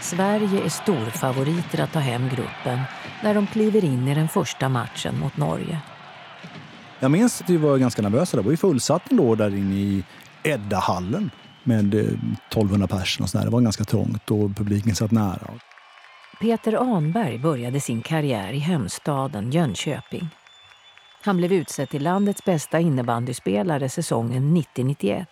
Sverige 0.00 0.64
är 0.64 0.68
storfavoriter 0.68 1.80
att 1.80 1.92
ta 1.92 1.98
hem 1.98 2.28
gruppen 2.28 2.80
när 3.22 3.34
de 3.34 3.46
kliver 3.46 3.84
in 3.84 4.08
i 4.08 4.14
den 4.14 4.28
första 4.28 4.68
matchen 4.68 5.18
mot 5.18 5.36
Norge. 5.36 5.80
Jag 7.00 7.10
minns 7.10 7.40
att 7.40 7.50
vi 7.50 7.56
var 7.56 7.78
ganska 7.78 8.02
nervösa. 8.02 8.36
Det 8.36 8.42
var 8.42 8.50
ju 8.50 8.56
fullsatt 8.56 9.10
ändå 9.10 9.34
där 9.34 9.54
inne 9.54 9.74
i 9.74 10.04
Eddahallen 10.42 11.30
med 11.64 11.94
1200 11.94 12.84
eh, 12.90 12.98
personer. 12.98 13.44
Det 13.44 13.50
var 13.50 13.60
ganska 13.60 13.84
trångt 13.84 14.30
och 14.30 14.56
publiken 14.56 14.94
satt 14.94 15.10
nära. 15.10 15.50
Peter 16.40 16.96
Anberg 16.96 17.38
började 17.38 17.80
sin 17.80 18.02
karriär 18.02 18.52
i 18.52 18.58
hemstaden 18.58 19.52
Jönköping. 19.52 20.28
Han 21.26 21.36
blev 21.36 21.52
utsedd 21.52 21.88
till 21.88 22.02
landets 22.02 22.44
bästa 22.44 22.80
innebandyspelare 22.80 23.88
säsongen 23.88 24.56
90-91. 24.56 25.26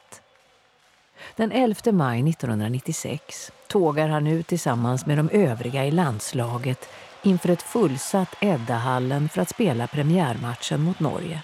Den 1.36 1.52
11 1.52 1.92
maj 1.92 2.30
1996 2.30 3.52
tågar 3.66 4.08
han 4.08 4.26
ut 4.26 4.46
tillsammans 4.46 5.06
med 5.06 5.18
de 5.18 5.30
övriga 5.30 5.86
i 5.86 5.90
landslaget 5.90 6.88
inför 7.22 7.48
ett 7.48 7.62
fullsatt 7.62 8.36
Eddahallen 8.40 9.28
för 9.28 9.42
att 9.42 9.48
spela 9.48 9.86
premiärmatchen 9.86 10.80
mot 10.80 11.00
Norge. 11.00 11.42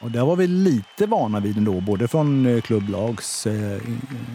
Och 0.00 0.10
där 0.10 0.24
var 0.24 0.36
vi 0.36 0.46
lite 0.46 1.06
vana 1.06 1.40
vid 1.40 1.58
ändå, 1.58 1.80
både 1.80 2.08
från 2.08 2.46
eh, 2.46 2.60
klubblags 2.60 3.46
eh, 3.46 3.80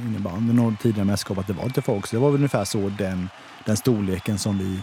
innebandyn 0.06 0.60
och 0.60 0.74
tidigare 0.82 1.06
mästerskap, 1.06 1.38
att 1.38 1.48
det 1.48 1.54
var 1.54 1.66
lite 1.66 1.82
folk. 1.82 2.08
Så 2.08 2.16
det 2.16 2.22
var 2.22 2.30
väl 2.30 2.36
ungefär 2.36 2.66
så 2.66 2.90
den, 2.98 3.30
den 3.66 3.78
storleken 3.78 4.38
som 4.38 4.58
vi 4.58 4.80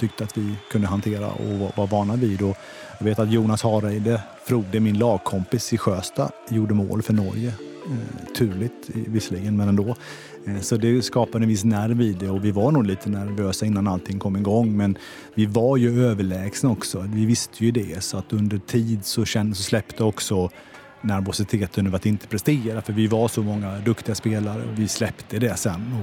tyckte 0.00 0.24
att 0.24 0.38
vi 0.38 0.54
kunde 0.70 0.86
hantera 0.86 1.30
och 1.30 1.76
var 1.76 1.86
vana 1.86 2.16
vid. 2.16 2.42
Och 2.42 2.56
jag 2.98 3.04
vet 3.04 3.18
att 3.18 3.32
Jonas 3.32 3.62
Hareide, 3.62 4.22
Frode, 4.44 4.80
min 4.80 4.98
lagkompis 4.98 5.72
i 5.72 5.78
Sjösta, 5.78 6.30
gjorde 6.48 6.74
mål 6.74 7.02
för 7.02 7.12
Norge. 7.12 7.52
Eh, 7.86 8.32
turligt 8.34 8.90
visserligen, 8.94 9.56
men 9.56 9.68
ändå. 9.68 9.96
Eh, 10.46 10.60
så 10.60 10.76
det 10.76 11.02
skapade 11.02 11.44
en 11.44 11.48
viss 11.48 11.64
nerv 11.64 12.00
i 12.00 12.12
det 12.12 12.30
och 12.30 12.44
vi 12.44 12.50
var 12.50 12.72
nog 12.72 12.86
lite 12.86 13.10
nervösa 13.10 13.66
innan 13.66 13.88
allting 13.88 14.18
kom 14.18 14.36
igång. 14.36 14.76
Men 14.76 14.98
vi 15.34 15.46
var 15.46 15.76
ju 15.76 16.04
överlägsna 16.04 16.70
också. 16.70 17.04
Vi 17.14 17.26
visste 17.26 17.64
ju 17.64 17.70
det. 17.70 18.04
Så 18.04 18.18
att 18.18 18.32
under 18.32 18.58
tid 18.58 19.04
så, 19.04 19.24
kände, 19.24 19.56
så 19.56 19.62
släppte 19.62 20.04
också 20.04 20.50
nervositeten 21.00 21.86
över 21.86 21.96
att 21.96 22.06
inte 22.06 22.26
prestera. 22.26 22.82
För 22.82 22.92
vi 22.92 23.06
var 23.06 23.28
så 23.28 23.42
många 23.42 23.78
duktiga 23.78 24.14
spelare. 24.14 24.62
Vi 24.76 24.88
släppte 24.88 25.38
det 25.38 25.56
sen 25.56 25.94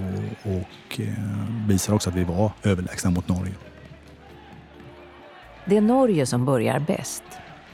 och, 0.46 0.52
och 0.52 1.00
eh, 1.00 1.68
visade 1.68 1.96
också 1.96 2.10
att 2.10 2.16
vi 2.16 2.24
var 2.24 2.52
överlägsna 2.64 3.12
mot 3.12 3.28
Norge. 3.28 3.54
Det 5.66 5.78
är 5.78 5.82
Norge 5.82 6.26
som 6.26 6.46
börjar 6.46 6.80
bäst. 6.80 7.24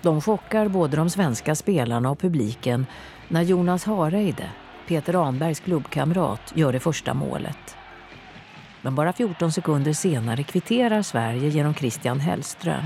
De 0.02 0.22
chockar 0.22 0.68
både 0.68 0.98
de 0.98 1.10
svenska 1.10 1.56
spelarna 1.56 2.10
och 2.10 2.20
publiken 2.20 2.86
när 3.28 3.42
Jonas 3.42 3.86
Hareide, 3.86 4.50
Peter 4.88 5.28
Anbergs 5.28 5.60
klubbkamrat, 5.60 6.42
gör 6.56 6.74
det 6.74 6.80
första 6.80 7.14
målet. 7.14 7.76
Men 8.82 8.96
bara 8.96 9.14
14 9.14 9.52
sekunder 9.52 9.94
senare 9.94 10.44
kvitterar 10.44 11.02
Sverige 11.02 11.50
genom 11.50 11.74
Christian 11.74 12.20
Hellström. 12.20 12.86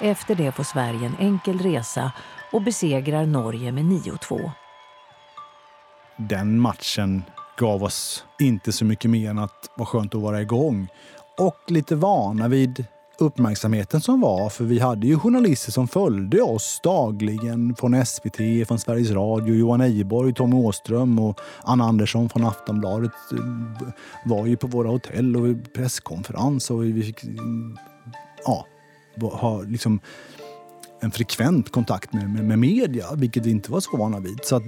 Efter 0.00 0.34
det 0.34 0.52
får 0.52 0.64
Sverige 0.64 1.06
en 1.06 1.16
enkel 1.18 1.58
resa 1.58 2.12
och 2.52 2.62
besegrar 2.62 3.26
Norge 3.26 3.72
med 3.72 3.84
9-2. 3.84 4.50
Den 6.16 6.60
matchen 6.60 7.22
gav 7.58 7.82
oss 7.82 8.24
inte 8.40 8.72
så 8.72 8.84
mycket 8.84 9.10
mer 9.10 9.30
än 9.30 9.38
att 9.38 9.70
vara 9.76 9.86
skönt 9.86 10.14
att 10.14 10.20
vara 10.20 10.40
igång. 10.40 10.88
Och 11.38 11.60
lite 11.68 11.96
vana 11.96 12.48
vid 12.48 12.86
uppmärksamheten 13.18 14.00
som 14.00 14.20
var. 14.20 14.48
För 14.48 14.64
vi 14.64 14.78
hade 14.78 15.06
ju 15.06 15.18
journalister 15.18 15.72
som 15.72 15.88
följde 15.88 16.42
oss 16.42 16.80
dagligen 16.82 17.74
från 17.74 18.06
SVT, 18.06 18.68
från 18.68 18.78
Sveriges 18.78 19.10
Radio. 19.10 19.54
Johan 19.54 19.80
Ejeborg, 19.80 20.34
Tommy 20.34 20.56
Åström 20.56 21.18
och 21.18 21.40
Anna 21.62 21.84
Andersson 21.84 22.28
från 22.28 22.44
Aftonbladet 22.44 23.12
eh, 23.32 23.38
var 24.24 24.46
ju 24.46 24.56
på 24.56 24.66
våra 24.66 24.88
hotell 24.88 25.36
och 25.36 25.72
presskonferens 25.74 26.70
och 26.70 26.84
vi 26.84 27.02
fick 27.02 27.24
ja, 28.44 28.66
ha 29.20 29.62
liksom 29.62 30.00
en 31.00 31.10
frekvent 31.10 31.72
kontakt 31.72 32.12
med, 32.12 32.30
med, 32.30 32.44
med 32.44 32.58
media, 32.58 33.06
vilket 33.14 33.46
vi 33.46 33.50
inte 33.50 33.72
var 33.72 33.80
så 33.80 33.96
vana 33.96 34.20
vid. 34.20 34.40
Så 34.42 34.56
att, 34.56 34.62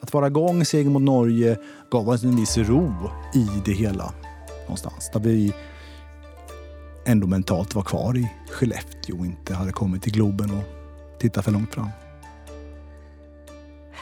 att 0.00 0.12
vara 0.12 0.26
igång 0.26 0.64
seger 0.64 0.90
mot 0.90 1.02
Norge 1.02 1.58
gav 1.90 2.08
oss 2.08 2.24
en 2.24 2.36
viss 2.36 2.58
ro 2.58 2.92
i 3.34 3.48
det 3.64 3.72
hela 3.72 4.12
någonstans. 4.62 5.10
Där 5.12 5.20
vi 5.20 5.54
ändå 7.06 7.26
mentalt 7.26 7.74
var 7.74 7.82
kvar 7.82 8.16
i 8.16 8.32
Skellefteå 8.50 9.18
och 9.18 9.26
inte 9.26 9.54
hade 9.54 9.72
kommit 9.72 10.02
till 10.02 10.12
Globen 10.12 10.50
och 10.50 10.64
tittat 11.18 11.44
för 11.44 11.52
långt 11.52 11.74
fram. 11.74 11.88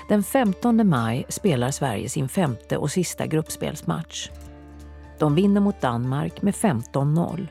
Den 0.08 0.22
15 0.22 0.88
maj 0.88 1.24
spelar 1.28 1.70
Sverige 1.70 2.08
sin 2.08 2.28
femte 2.28 2.76
och 2.76 2.90
sista 2.90 3.26
gruppspelsmatch. 3.26 4.30
De 5.18 5.34
vinner 5.34 5.60
mot 5.60 5.80
Danmark 5.80 6.42
med 6.42 6.54
15-0. 6.54 7.46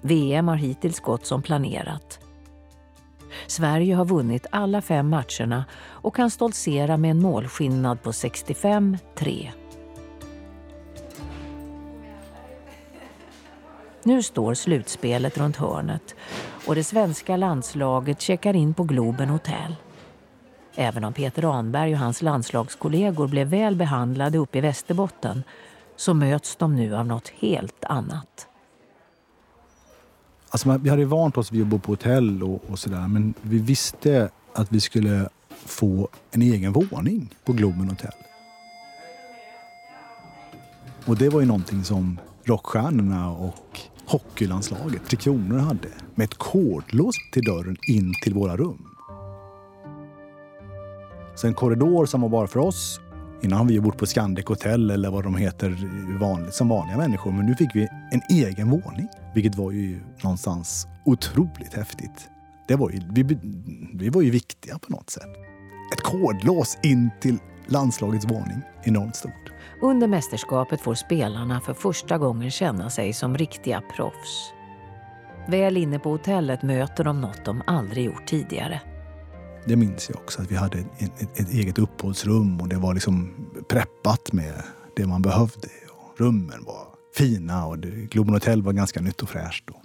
VM 0.00 0.48
har 0.48 0.56
hittills 0.56 1.00
gått 1.00 1.26
som 1.26 1.42
planerat. 1.42 2.18
Sverige 3.46 3.94
har 3.94 4.04
vunnit 4.04 4.46
alla 4.50 4.82
fem 4.82 5.08
matcherna 5.08 5.64
och 5.84 6.16
kan 6.16 6.30
stoltsera 6.30 6.96
med 6.96 7.10
en 7.10 7.22
målskillnad 7.22 8.02
på 8.02 8.12
65-3. 8.12 9.50
Nu 14.06 14.22
står 14.22 14.54
slutspelet 14.54 15.38
runt 15.38 15.56
hörnet 15.56 16.14
och 16.66 16.74
det 16.74 16.84
svenska 16.84 17.36
landslaget 17.36 18.20
checkar 18.20 18.56
in 18.56 18.74
på 18.74 18.82
Globen 18.82 19.28
Hotel. 19.28 19.76
Även 20.74 21.04
om 21.04 21.12
Peter 21.12 21.58
Anberg 21.58 21.92
och 21.92 21.98
hans 21.98 22.22
landslagskollegor 22.22 23.28
blev 23.28 23.46
väl 23.46 23.76
behandlade 23.76 24.38
uppe 24.38 24.58
i 24.58 24.60
Västerbotten 24.60 25.42
så 25.96 26.14
möts 26.14 26.56
de 26.56 26.76
nu 26.76 26.96
av 26.96 27.06
något 27.06 27.28
helt 27.28 27.84
annat. 27.84 28.48
Alltså 30.50 30.78
vi 30.78 30.90
hade 30.90 31.04
vant 31.04 31.36
oss 31.36 31.52
vid 31.52 31.62
att 31.62 31.68
bo 31.68 31.78
på 31.78 31.92
hotell 31.92 32.42
och, 32.42 32.62
och 32.70 32.78
sådär 32.78 33.08
men 33.08 33.34
vi 33.42 33.58
visste 33.58 34.30
att 34.52 34.72
vi 34.72 34.80
skulle 34.80 35.28
få 35.50 36.08
en 36.30 36.42
egen 36.42 36.72
våning 36.72 37.34
på 37.44 37.52
Globen 37.52 37.88
Hotel. 37.88 38.14
Och 41.06 41.16
det 41.16 41.28
var 41.28 41.40
ju 41.40 41.46
någonting 41.46 41.84
som 41.84 42.18
rockstjärnorna 42.44 43.30
och 43.30 43.80
hockeylandslaget, 44.06 45.02
Tre 45.08 45.16
Kronor, 45.16 45.58
hade 45.58 45.88
med 46.14 46.24
ett 46.24 46.34
kodlås 46.34 47.16
till 47.32 47.44
dörren 47.44 47.76
in 47.88 48.14
till 48.22 48.34
våra 48.34 48.56
rum. 48.56 48.88
Så 51.34 51.46
en 51.46 51.54
korridor 51.54 52.06
som 52.06 52.20
var 52.20 52.28
bara 52.28 52.46
för 52.46 52.60
oss. 52.60 53.00
Innan 53.42 53.58
har 53.58 53.66
vi 53.66 53.80
bott 53.80 53.98
på 53.98 54.06
Scandic 54.06 54.46
Hotel 54.46 54.90
eller 54.90 55.10
vad 55.10 55.24
de 55.24 55.36
heter 55.36 55.76
vanligt, 56.20 56.54
som 56.54 56.68
vanliga 56.68 56.96
människor. 56.96 57.32
Men 57.32 57.46
nu 57.46 57.54
fick 57.54 57.68
vi 57.74 57.88
en 58.12 58.20
egen 58.30 58.70
våning, 58.70 59.08
vilket 59.34 59.54
var 59.54 59.70
ju 59.70 60.00
någonstans 60.22 60.86
otroligt 61.04 61.74
häftigt. 61.74 62.28
Det 62.68 62.76
var 62.76 62.90
ju, 62.90 63.00
vi, 63.10 63.38
vi 63.94 64.08
var 64.08 64.22
ju 64.22 64.30
viktiga 64.30 64.78
på 64.78 64.92
något 64.92 65.10
sätt. 65.10 65.30
Ett 65.92 66.00
kodlås 66.00 66.78
in 66.82 67.10
till 67.20 67.38
landslagets 67.66 68.24
våning. 68.30 68.62
Enormt 68.84 69.16
stort. 69.16 69.52
Under 69.80 70.08
mästerskapet 70.08 70.80
får 70.80 70.94
spelarna 70.94 71.60
för 71.60 71.74
första 71.74 72.18
gången 72.18 72.50
känna 72.50 72.90
sig 72.90 73.12
som 73.12 73.38
riktiga 73.38 73.82
proffs. 73.96 74.52
Väl 75.48 75.76
inne 75.76 75.98
på 75.98 76.10
hotellet 76.10 76.62
möter 76.62 77.04
de 77.04 77.20
något 77.20 77.44
de 77.44 77.62
aldrig 77.66 78.04
gjort 78.04 78.26
tidigare. 78.26 78.80
Det 79.64 79.76
minns 79.76 80.10
jag 80.10 80.18
också, 80.18 80.42
att 80.42 80.52
vi 80.52 80.56
hade 80.56 80.78
ett, 80.78 81.22
ett, 81.22 81.40
ett 81.40 81.52
eget 81.52 81.78
uppehållsrum 81.78 82.60
och 82.60 82.68
det 82.68 82.76
var 82.76 82.94
liksom 82.94 83.34
preppat 83.68 84.32
med 84.32 84.62
det 84.96 85.06
man 85.06 85.22
behövde. 85.22 85.68
Och 85.90 86.20
rummen 86.20 86.64
var 86.66 86.86
fina 87.16 87.66
och 87.66 87.78
det, 87.78 87.88
Globen 87.88 88.34
Hotel 88.34 88.62
var 88.62 88.72
ganska 88.72 89.00
nytt 89.00 89.22
och 89.22 89.28
fräscht. 89.28 89.64
Då. 89.66 89.82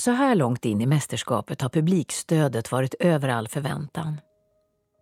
Så 0.00 0.10
här 0.10 0.34
långt 0.34 0.64
in 0.64 0.80
i 0.80 0.86
mästerskapet 0.86 1.60
har 1.60 1.68
publikstödet 1.68 2.72
varit 2.72 2.94
över 3.00 3.28
all 3.28 3.48
förväntan. 3.48 4.20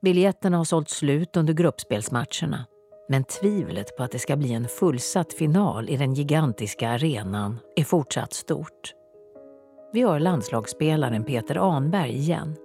Biljetterna 0.03 0.57
har 0.57 0.65
sålt 0.65 0.89
slut 0.89 1.37
under 1.37 1.53
gruppspelsmatcherna 1.53 2.67
men 3.09 3.25
tvivlet 3.25 3.97
på 3.97 4.03
att 4.03 4.13
det 4.13 4.19
ska 4.19 4.37
bli 4.37 4.53
en 4.53 4.69
fullsatt 4.69 5.33
final 5.33 5.89
i 5.89 5.97
den 5.97 6.15
gigantiska 6.15 6.89
arenan 6.89 7.59
är 7.77 7.85
fortsatt 7.85 8.33
stort. 8.33 8.95
Vi 9.93 10.03
hör 10.03 10.21
landslagsspelaren 10.21 11.25
Peter 11.25 11.77
Anberg 11.77 12.11
igen. 12.11 12.57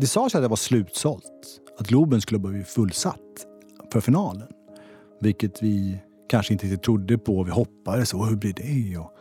Det 0.00 0.06
sades 0.06 0.34
att 0.34 0.42
det 0.42 0.48
var 0.48 0.56
slutsålt, 0.56 1.60
att 1.78 1.86
Globen 1.86 2.20
skulle 2.20 2.38
bli 2.40 2.64
fullsatt 2.64 3.46
för 3.92 4.00
finalen. 4.00 4.48
Vilket 5.20 5.62
vi 5.62 6.00
kanske 6.28 6.52
inte 6.52 6.66
riktigt 6.66 6.82
trodde 6.82 7.18
på. 7.18 7.42
Vi 7.42 7.50
hoppades. 7.50 8.14
Och 8.14 8.26
hur 8.26 8.36
blir 8.36 8.52
det? 8.52 8.98
Och, 8.98 9.12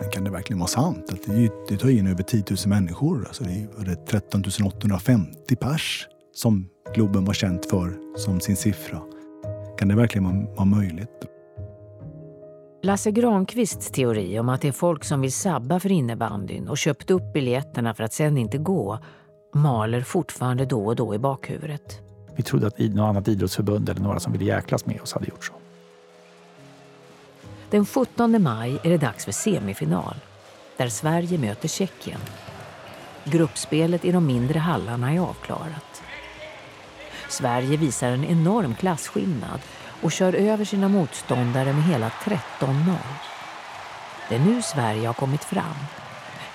men 0.00 0.10
kan 0.10 0.24
det 0.24 0.30
verkligen 0.30 0.58
vara 0.58 0.68
sant? 0.68 1.12
Att 1.12 1.22
det, 1.26 1.50
det 1.68 1.76
tar 1.76 1.88
in 1.88 2.06
över 2.06 2.22
10 2.22 2.44
000 2.50 2.58
människor. 2.66 3.26
Alltså 3.26 3.44
det 3.44 3.90
är 3.90 3.94
13 3.94 4.42
850 4.66 5.56
pers 5.56 6.08
som 6.34 6.68
Globen 6.94 7.24
var 7.24 7.34
känt 7.34 7.66
för 7.66 8.16
som 8.16 8.40
sin 8.40 8.56
siffra. 8.56 9.00
Kan 9.78 9.88
det 9.88 9.94
verkligen 9.94 10.46
vara 10.54 10.64
möjligt? 10.64 11.24
Lasse 12.82 13.10
Granqvists 13.10 13.90
teori 13.90 14.38
om 14.38 14.48
att 14.48 14.60
det 14.60 14.68
är 14.68 14.72
folk 14.72 15.04
som 15.04 15.20
vill 15.20 15.32
sabba 15.32 15.80
för 15.80 15.92
innebandyn 15.92 16.68
och 16.68 16.78
köpt 16.78 17.10
upp 17.10 17.32
biljetterna 17.32 17.94
för 17.94 18.04
att 18.04 18.12
sen 18.12 18.38
inte 18.38 18.58
gå 18.58 18.98
maler 19.54 20.00
fortfarande 20.00 20.64
då 20.64 20.86
och 20.86 20.96
då 20.96 21.14
i 21.14 21.18
bakhuvudet. 21.18 22.00
Vi 22.36 22.42
trodde 22.42 22.66
att 22.66 22.78
något 22.78 23.08
annat 23.08 23.28
idrottsförbund 23.28 23.88
eller 23.88 24.00
några 24.00 24.20
som 24.20 24.32
ville 24.32 24.44
jäklas 24.44 24.86
med 24.86 25.00
oss 25.00 25.12
hade 25.12 25.26
gjort 25.26 25.44
så. 25.44 25.52
Den 27.70 27.86
17 27.86 28.42
maj 28.42 28.78
är 28.82 28.90
det 28.90 28.98
dags 28.98 29.24
för 29.24 29.32
semifinal 29.32 30.14
där 30.76 30.88
Sverige 30.88 31.38
möter 31.38 31.68
Tjeckien. 31.68 32.20
Gruppspelet 33.24 34.04
i 34.04 34.12
de 34.12 34.26
mindre 34.26 34.58
hallarna 34.58 35.12
är 35.12 35.20
avklarat. 35.20 36.02
Sverige 37.28 37.76
visar 37.76 38.08
en 38.08 38.24
enorm 38.24 38.74
klasskillnad 38.74 39.60
och 40.02 40.12
kör 40.12 40.32
över 40.32 40.64
sina 40.64 40.88
motståndare 40.88 41.72
med 41.72 41.84
hela 41.84 42.08
13-0. 42.08 42.94
Det 44.28 44.34
är 44.34 44.40
nu 44.40 44.62
Sverige 44.62 45.06
har 45.06 45.14
kommit 45.14 45.44
fram. 45.44 45.76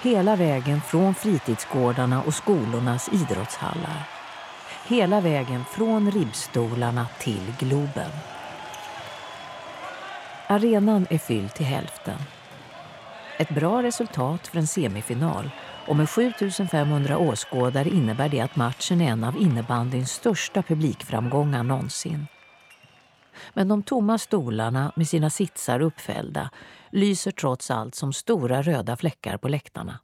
Hela 0.02 0.36
vägen 0.36 0.82
från 0.82 1.16
fritidsgårdarna 1.16 2.24
och 2.24 2.34
skolornas 2.34 3.10
idrottshallar. 3.14 4.10
Hela 4.88 5.22
vägen 5.22 5.66
från 5.66 6.12
ribbstolarna 6.12 7.08
till 7.20 7.54
Globen. 7.60 8.33
Arenan 10.48 11.08
är 11.10 11.18
fylld 11.18 11.54
till 11.54 11.66
hälften. 11.66 12.18
Ett 13.40 13.50
bra 13.50 13.84
resultat 13.84 14.48
för 14.48 14.58
en 14.58 14.68
semifinal 14.68 15.50
och 15.88 15.96
med 15.96 16.10
7500 16.10 17.18
åskådare 17.18 17.90
innebär 17.90 18.30
det 18.30 18.40
att 18.40 18.56
matchen 18.56 19.02
är 19.02 19.12
en 19.12 19.24
av 19.24 19.38
innebandyns 19.38 20.12
största 20.12 20.64
publikframgångar 20.64 21.64
någonsin. 21.64 22.28
Men 23.54 23.68
de 23.68 23.84
tomma 23.84 24.18
stolarna 24.18 24.92
med 24.96 25.08
sina 25.08 25.30
sitsar 25.30 25.80
uppfällda 25.80 26.50
lyser 26.92 27.32
trots 27.32 27.72
allt 27.72 27.96
som 27.96 28.14
stora 28.14 28.62
röda 28.62 28.98
fläckar 28.98 29.38
på 29.38 29.48
läktarna. 29.48 30.00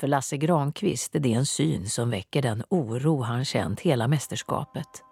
För 0.00 0.06
Lasse 0.06 0.36
Granqvist 0.36 1.14
är 1.14 1.20
det 1.20 1.32
en 1.32 1.46
syn 1.46 1.88
som 1.88 2.10
väcker 2.10 2.42
den 2.42 2.64
oro 2.68 3.22
han 3.22 3.44
känt 3.44 3.80
hela 3.80 4.08
mästerskapet. 4.08 5.04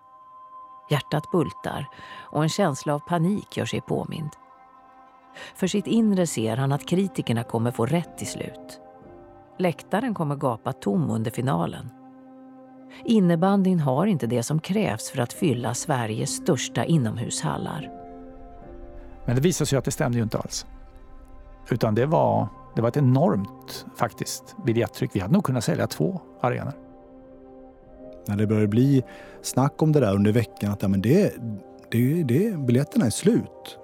Hjärtat 0.90 1.30
bultar 1.30 1.88
och 2.14 2.42
en 2.42 2.48
känsla 2.48 2.94
av 2.94 2.98
panik 2.98 3.56
gör 3.56 3.64
sig 3.64 3.80
påmind. 3.80 4.30
För 5.54 5.66
sitt 5.66 5.86
inre 5.86 6.26
ser 6.26 6.56
han 6.56 6.72
att 6.72 6.86
kritikerna 6.86 7.44
kommer 7.44 7.70
få 7.70 7.86
rätt 7.86 8.18
till 8.18 8.26
slut. 8.26 8.80
Läktaren 9.58 10.14
kommer 10.14 10.36
gapa 10.36 10.72
tom 10.72 11.10
under 11.10 11.30
finalen. 11.30 11.90
Innebandyn 13.04 13.80
har 13.80 14.06
inte 14.06 14.26
det 14.26 14.42
som 14.42 14.60
krävs 14.60 15.10
för 15.10 15.18
att 15.18 15.32
fylla 15.32 15.74
Sveriges 15.74 16.30
största 16.36 16.84
inomhushallar. 16.84 17.90
Men 19.24 19.34
det 19.34 19.40
visade 19.40 19.66
sig 19.66 19.78
att 19.78 19.84
det 19.84 19.90
stämde 19.90 20.18
ju 20.18 20.24
inte 20.24 20.38
alls. 20.38 20.66
Utan 21.70 21.94
det 21.94 22.06
var, 22.06 22.48
det 22.74 22.82
var 22.82 22.88
ett 22.88 22.96
enormt 22.96 23.86
faktiskt 23.96 24.56
biljettryck. 24.64 25.10
Vi 25.14 25.20
hade 25.20 25.32
nog 25.32 25.44
kunnat 25.44 25.64
sälja 25.64 25.86
två 25.86 26.20
arenor. 26.40 26.85
När 28.26 28.36
det 28.36 28.46
började 28.46 28.68
bli 28.68 29.04
snack 29.42 29.82
om 29.82 29.92
det 29.92 30.00
där 30.00 30.14
under 30.14 30.32
veckan 30.32 30.72
att 30.72 30.82
ja, 30.82 30.88
men 30.88 31.02
det, 31.02 31.32
det, 31.90 32.22
det, 32.22 32.58
biljetterna 32.58 33.06
är 33.06 33.10
slut. 33.10 33.78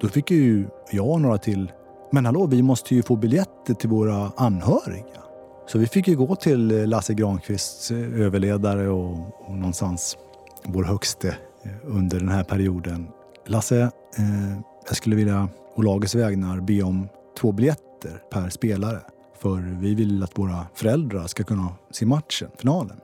Då 0.00 0.08
fick 0.08 0.30
ju 0.30 0.66
jag 0.90 1.08
och 1.08 1.20
några 1.20 1.38
till 1.38 1.72
Men 2.12 2.26
hallå, 2.26 2.46
vi 2.46 2.62
måste 2.62 2.94
ju 2.94 3.02
få 3.02 3.16
biljetter 3.16 3.74
till 3.74 3.88
våra 3.88 4.32
anhöriga. 4.36 5.22
Så 5.66 5.78
vi 5.78 5.86
fick 5.86 6.08
ju 6.08 6.16
gå 6.16 6.36
till 6.36 6.88
Lasse 6.88 7.14
Granqvists 7.14 7.90
eh, 7.90 8.20
överledare 8.20 8.88
och, 8.88 9.12
och 9.46 9.54
någonstans 9.54 10.16
vår 10.64 10.84
högste 10.84 11.28
eh, 11.62 11.70
under 11.84 12.18
den 12.18 12.28
här 12.28 12.44
perioden. 12.44 13.08
Lasse, 13.46 13.80
eh, 14.16 14.60
jag 14.86 14.96
skulle 14.96 15.16
vilja 15.16 15.48
å 15.74 15.82
lagets 15.82 16.14
vägnar 16.14 16.60
be 16.60 16.82
om 16.82 17.08
två 17.40 17.52
biljetter 17.52 18.22
per 18.30 18.48
spelare. 18.48 19.00
För 19.38 19.78
vi 19.80 19.94
vill 19.94 20.22
att 20.22 20.38
våra 20.38 20.66
föräldrar 20.74 21.26
ska 21.26 21.44
kunna 21.44 21.68
se 21.90 22.06
matchen, 22.06 22.48
finalen. 22.58 23.00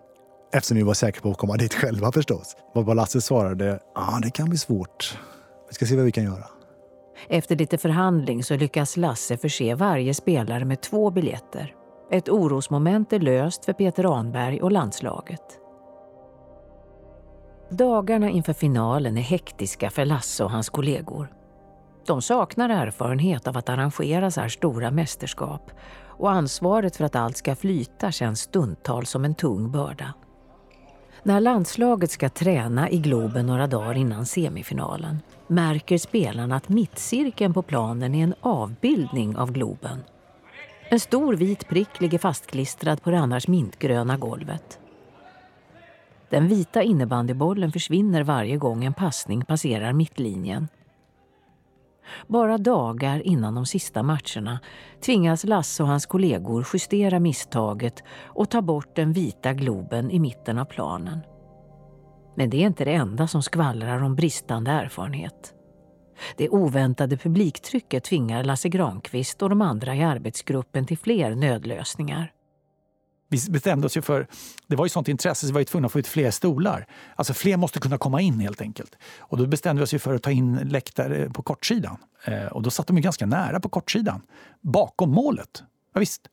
Eftersom 0.53 0.77
vi 0.77 0.83
var 0.83 0.95
säkra 0.95 1.23
på 1.23 1.31
att 1.31 1.39
komma 1.39 1.57
dit 1.57 1.75
själva 1.75 2.13
förstås. 2.13 2.57
Vad 2.75 2.97
Lasse 2.97 3.21
svarade, 3.21 3.81
ja 3.95 4.17
ah, 4.17 4.21
det 4.23 4.31
kan 4.31 4.49
bli 4.49 4.59
svårt. 4.59 5.19
Vi 5.69 5.75
ska 5.75 5.87
se 5.87 5.97
vad 5.97 6.05
vi 6.05 6.13
kan 6.13 6.25
göra. 6.25 6.45
Efter 7.29 7.57
lite 7.57 7.79
förhandling 7.79 8.45
så 8.45 8.57
lyckas 8.57 8.97
Lasse 8.97 9.37
förse 9.37 9.75
varje 9.75 10.15
spelare 10.15 10.65
med 10.65 10.81
två 10.81 11.11
biljetter. 11.11 11.75
Ett 12.11 12.29
orosmoment 12.29 13.13
är 13.13 13.19
löst 13.19 13.65
för 13.65 13.73
Peter 13.73 14.19
Anberg 14.19 14.63
och 14.63 14.73
landslaget. 14.73 15.61
Dagarna 17.71 18.31
inför 18.31 18.53
finalen 18.53 19.17
är 19.17 19.23
hektiska 19.23 19.91
för 19.91 20.05
Lasse 20.05 20.45
och 20.45 20.51
hans 20.51 20.69
kollegor. 20.69 21.33
De 22.07 22.23
saknar 22.23 22.69
erfarenhet 22.69 23.47
av 23.47 23.57
att 23.57 23.69
arrangera 23.69 24.31
så 24.31 24.41
här 24.41 24.49
stora 24.49 24.91
mästerskap 24.91 25.71
och 26.19 26.31
ansvaret 26.31 26.97
för 26.97 27.05
att 27.05 27.17
allt 27.17 27.37
ska 27.37 27.57
flyta 27.57 28.13
känns 28.13 28.41
stundtals 28.41 29.11
som 29.11 29.25
en 29.25 29.35
tung 29.35 29.71
börda. 29.71 30.15
När 31.29 31.41
landslaget 31.41 32.11
ska 32.11 32.29
träna 32.29 32.91
i 32.91 32.99
Globen 32.99 33.47
några 33.47 33.67
dagar 33.67 33.95
innan 33.95 34.27
semifinalen 34.27 35.19
märker 35.47 35.99
spelarna 35.99 36.57
att 36.57 36.69
mittcirkeln 36.69 37.55
på 37.55 37.63
planen 37.63 38.15
är 38.15 38.25
en 38.25 38.35
avbildning 38.41 39.37
av 39.37 39.53
Globen. 39.53 39.99
En 40.91 41.01
stor 41.01 41.35
vit 41.35 41.69
prick 41.69 42.01
ligger 42.01 42.19
fastklistrad 42.19 43.03
på 43.03 43.11
det 43.11 43.19
annars 43.19 43.49
mintgröna 43.49 44.17
golvet. 44.17 44.79
Den 46.29 46.49
vita 46.49 46.83
innebandybollen 46.83 47.73
försvinner 47.73 48.23
varje 48.23 48.57
gång 48.57 48.85
en 48.85 48.95
passning 48.95 49.45
passerar 49.45 49.93
mittlinjen. 49.93 50.69
Bara 52.27 52.59
dagar 52.59 53.27
innan 53.27 53.55
de 53.55 53.67
sista 53.67 54.03
matcherna 54.03 54.61
tvingas 55.05 55.45
Lasse 55.45 55.83
och 55.83 55.89
hans 55.89 56.07
kollegor 56.07 56.67
justera 56.73 57.21
misstaget 57.21 58.03
och 58.25 58.51
ta 58.51 58.63
bort 58.63 58.97
den 58.97 59.13
vita 59.13 59.53
globen 59.53 60.11
i 60.11 60.19
mitten 60.19 60.59
av 60.59 60.65
planen. 60.65 61.21
Men 62.35 62.51
det 62.51 62.57
är 62.57 62.67
inte 62.67 62.85
det 62.85 62.95
enda 62.95 63.27
som 63.27 63.43
skvallrar 63.43 64.03
om 64.03 64.15
bristande 64.15 64.71
erfarenhet. 64.71 65.55
Det 66.37 66.49
oväntade 66.49 67.17
publiktrycket 67.17 68.05
tvingar 68.05 68.45
Lasse 68.45 68.69
Granqvist 68.69 69.43
och 69.43 69.49
de 69.49 69.63
andra 69.63 69.97
i 69.97 70.03
arbetsgruppen 70.03 70.87
till 70.87 70.99
fler 70.99 71.35
nödlösningar. 71.35 72.33
Vi 73.29 73.51
bestämde 73.51 73.87
oss 73.87 73.97
ju 73.97 74.03
för, 74.03 74.27
det 74.67 74.77
var 74.77 74.85
ju 74.85 74.89
sånt 74.89 75.09
intresse 75.09 75.41
så 75.41 75.47
vi 75.47 75.53
var 75.53 75.61
ju 75.61 75.65
tvungna 75.65 75.87
att 75.87 75.93
få 75.93 75.99
ut 75.99 76.07
fler 76.07 76.31
stolar. 76.31 76.87
Alltså 77.17 77.35
fler 77.35 77.57
måste 77.57 77.81
kunna 77.81 77.99
komma 77.99 78.21
in 78.21 78.41
helt 78.41 78.61
enkelt. 78.61 78.97
Och 79.19 79.37
då 79.37 79.47
bestämde 79.47 79.81
vi 79.81 79.85
oss 79.85 79.95
ju 79.95 79.99
för 79.99 80.15
att 80.15 80.23
ta 80.23 80.31
in 80.31 80.57
läktare 80.57 81.31
på 81.31 81.43
kortsidan. 81.43 81.97
Eh, 82.25 82.47
och 82.47 82.63
då 82.63 82.71
satt 82.71 82.87
de 82.87 82.97
ju 82.97 83.03
ganska 83.03 83.27
nära 83.27 83.61
på 83.61 83.69
kortsidan, 83.69 84.23
bakom 84.61 85.11
målet. 85.11 85.63
Ja, 85.95 86.01
visst. 86.01 86.29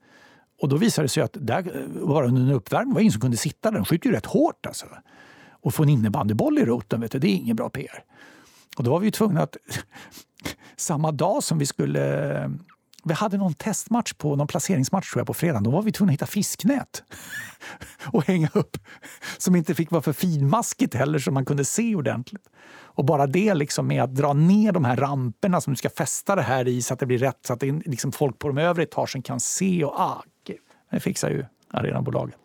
Och 0.61 0.69
då 0.69 0.77
visade 0.77 1.05
det 1.05 1.09
sig 1.09 1.23
att 1.23 1.37
där, 1.39 1.75
eh, 1.75 2.07
bara 2.07 2.27
under 2.27 2.41
en 2.41 2.51
uppvärmning 2.51 2.93
var 2.93 3.01
ingen 3.01 3.11
som 3.11 3.21
kunde 3.21 3.37
sitta 3.37 3.71
där. 3.71 3.77
De 3.77 3.85
skjuter 3.85 4.09
ju 4.09 4.15
rätt 4.15 4.25
hårt 4.25 4.65
alltså. 4.65 4.85
Och 5.49 5.73
få 5.73 5.83
en 5.83 5.89
innebandyboll 5.89 6.57
i 6.57 6.65
roten, 6.65 7.01
vet 7.01 7.11
du, 7.11 7.19
det 7.19 7.27
är 7.27 7.35
ingen 7.35 7.55
bra 7.55 7.69
PR. 7.69 8.03
Och 8.77 8.83
då 8.83 8.91
var 8.91 8.99
vi 8.99 9.05
ju 9.05 9.11
tvungna 9.11 9.41
att 9.41 9.57
samma 10.75 11.11
dag 11.11 11.43
som 11.43 11.57
vi 11.57 11.65
skulle 11.65 12.33
eh, 12.43 12.49
vi 13.05 13.13
hade 13.13 13.37
någon 13.37 13.53
testmatch 13.53 14.13
på 14.13 14.35
någon 14.35 14.47
placeringsmatch 14.47 15.11
tror 15.11 15.19
jag 15.19 15.27
på 15.27 15.33
fredagen. 15.33 15.63
Då 15.63 15.71
var 15.71 15.81
vi 15.81 15.91
tvungna 15.91 16.11
att 16.11 16.13
hitta 16.13 16.25
fisknät 16.25 17.03
och 18.05 18.27
hänga 18.27 18.49
upp 18.53 18.77
som 19.37 19.55
inte 19.55 19.75
fick 19.75 19.91
vara 19.91 20.01
för 20.01 20.13
finmaskigt 20.13 20.93
heller 20.93 21.19
så 21.19 21.31
man 21.31 21.45
kunde 21.45 21.65
se 21.65 21.95
ordentligt. 21.95 22.49
Och 22.67 23.05
bara 23.05 23.27
det 23.27 23.53
liksom 23.53 23.87
med 23.87 24.03
att 24.03 24.15
dra 24.15 24.33
ner 24.33 24.71
de 24.71 24.85
här 24.85 24.95
ramperna 24.95 25.61
som 25.61 25.73
du 25.73 25.77
ska 25.77 25.89
fästa 25.89 26.35
det 26.35 26.41
här 26.41 26.67
i 26.67 26.81
så 26.81 26.93
att 26.93 26.99
det 26.99 27.05
blir 27.05 27.17
rätt 27.17 27.39
så 27.47 27.53
att 27.53 27.59
det 27.59 27.71
liksom 27.71 28.11
folk 28.11 28.39
på 28.39 28.47
de 28.47 28.57
övre 28.57 28.83
etagen 28.83 29.21
kan 29.21 29.39
se 29.39 29.85
och 29.85 29.99
ah, 29.99 30.23
det 30.91 30.99
fixar 30.99 31.29
ju 31.29 31.45
arenabolaget. 31.71 32.39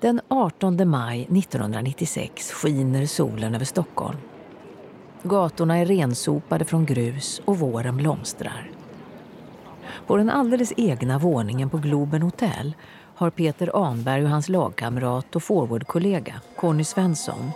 Den 0.00 0.20
18 0.28 0.88
maj 0.88 1.22
1996 1.22 2.52
skiner 2.52 3.06
solen 3.06 3.54
över 3.54 3.64
Stockholm. 3.64 4.18
Gatorna 5.22 5.78
är 5.78 5.86
rensopade 5.86 6.64
från 6.64 6.86
grus 6.86 7.42
och 7.44 7.58
våren 7.58 7.96
blomstrar. 7.96 8.75
På 10.06 10.16
den 10.16 10.30
alldeles 10.30 10.72
egna 10.76 11.18
våningen 11.18 11.70
på 11.70 11.78
Globen 11.78 12.22
Hotel 12.22 12.74
har 13.14 13.30
Peter 13.30 13.86
Anberg 13.88 14.24
och 14.24 14.30
hans 14.30 14.48
lagkamrat 14.48 15.36
och 15.36 15.42
forwardkollega 15.42 16.40
Conny 16.56 16.84
Svensson 16.84 17.50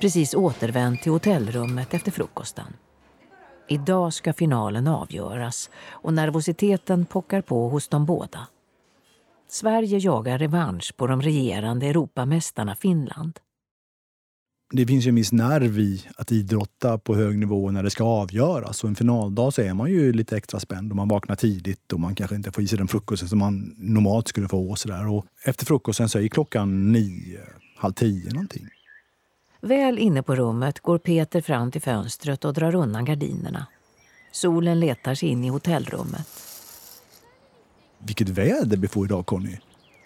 precis 0.00 0.34
återvänt 0.34 1.02
till 1.02 1.12
hotellrummet 1.12 1.94
efter 1.94 2.10
frukosten. 2.10 2.76
Idag 3.68 4.12
ska 4.12 4.32
finalen 4.32 4.88
avgöras 4.88 5.70
och 5.90 6.14
nervositeten 6.14 7.04
pockar 7.04 7.40
på 7.40 7.68
hos 7.68 7.88
de 7.88 8.06
båda. 8.06 8.46
Sverige 9.48 9.98
jagar 9.98 10.38
revansch 10.38 10.96
på 10.96 11.06
de 11.06 11.22
regerande 11.22 11.86
Europamästarna 11.86 12.74
Finland 12.74 13.38
det 14.72 14.86
finns 14.86 15.06
ju 15.06 15.08
en 15.08 15.14
viss 15.14 15.32
nerv 15.32 15.78
i 15.78 16.04
att 16.16 16.32
idrotta 16.32 16.98
på 16.98 17.14
hög 17.14 17.38
nivå 17.38 17.70
när 17.70 17.82
det 17.82 17.90
ska 17.90 18.04
avgöras. 18.04 18.84
Och 18.84 18.88
en 18.88 18.96
finaldag 18.96 19.54
så 19.54 19.62
är 19.62 19.74
man 19.74 19.90
ju 19.90 20.12
lite 20.12 20.36
extra 20.36 20.60
spänd 20.60 20.92
och 20.92 20.96
man 20.96 21.08
vaknar 21.08 21.36
tidigt 21.36 21.92
och 21.92 22.00
man 22.00 22.14
kanske 22.14 22.36
inte 22.36 22.52
får 22.52 22.64
i 22.64 22.68
sig 22.68 22.78
den 22.78 22.88
frukosten 22.88 23.28
som 23.28 23.38
man 23.38 23.74
normalt 23.76 24.28
skulle 24.28 24.48
få. 24.48 24.70
Och 24.70 24.78
så 24.78 24.88
där. 24.88 25.08
Och 25.08 25.26
efter 25.44 25.66
frukosten 25.66 26.08
så 26.08 26.18
är 26.18 26.28
klockan 26.28 26.92
nio, 26.92 27.40
halv 27.76 27.92
tio 27.92 28.32
någonting. 28.32 28.68
Väl 29.60 29.98
inne 29.98 30.22
på 30.22 30.36
rummet 30.36 30.80
går 30.80 30.98
Peter 30.98 31.40
fram 31.40 31.70
till 31.70 31.82
fönstret 31.82 32.44
och 32.44 32.54
drar 32.54 32.74
undan 32.74 33.04
gardinerna. 33.04 33.66
Solen 34.32 34.80
letar 34.80 35.14
sig 35.14 35.28
in 35.28 35.44
i 35.44 35.48
hotellrummet. 35.48 36.28
Vilket 37.98 38.28
väder 38.28 38.76
vi 38.76 38.88
får 38.88 39.06
idag, 39.06 39.26
Conny. 39.26 39.56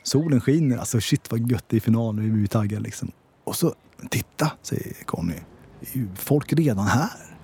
Solen 0.03 0.40
skiner. 0.40 0.77
Alltså 0.77 1.01
shit 1.01 1.31
vad 1.31 1.51
gött 1.51 1.64
det 1.68 1.77
är 1.77 1.79
i 1.79 1.81
finalen. 1.81 2.37
Vi 2.37 2.42
är 2.42 2.47
taggade 2.47 2.83
liksom. 2.83 3.12
Och 3.48 3.56
så 3.56 3.74
Titta, 4.11 4.50
säger 4.62 5.04
Conny. 5.04 5.34
Det 5.80 5.87
är 5.92 5.96
ju 5.96 6.08
folk 6.14 6.52
redan 6.52 6.87
här. 6.87 7.37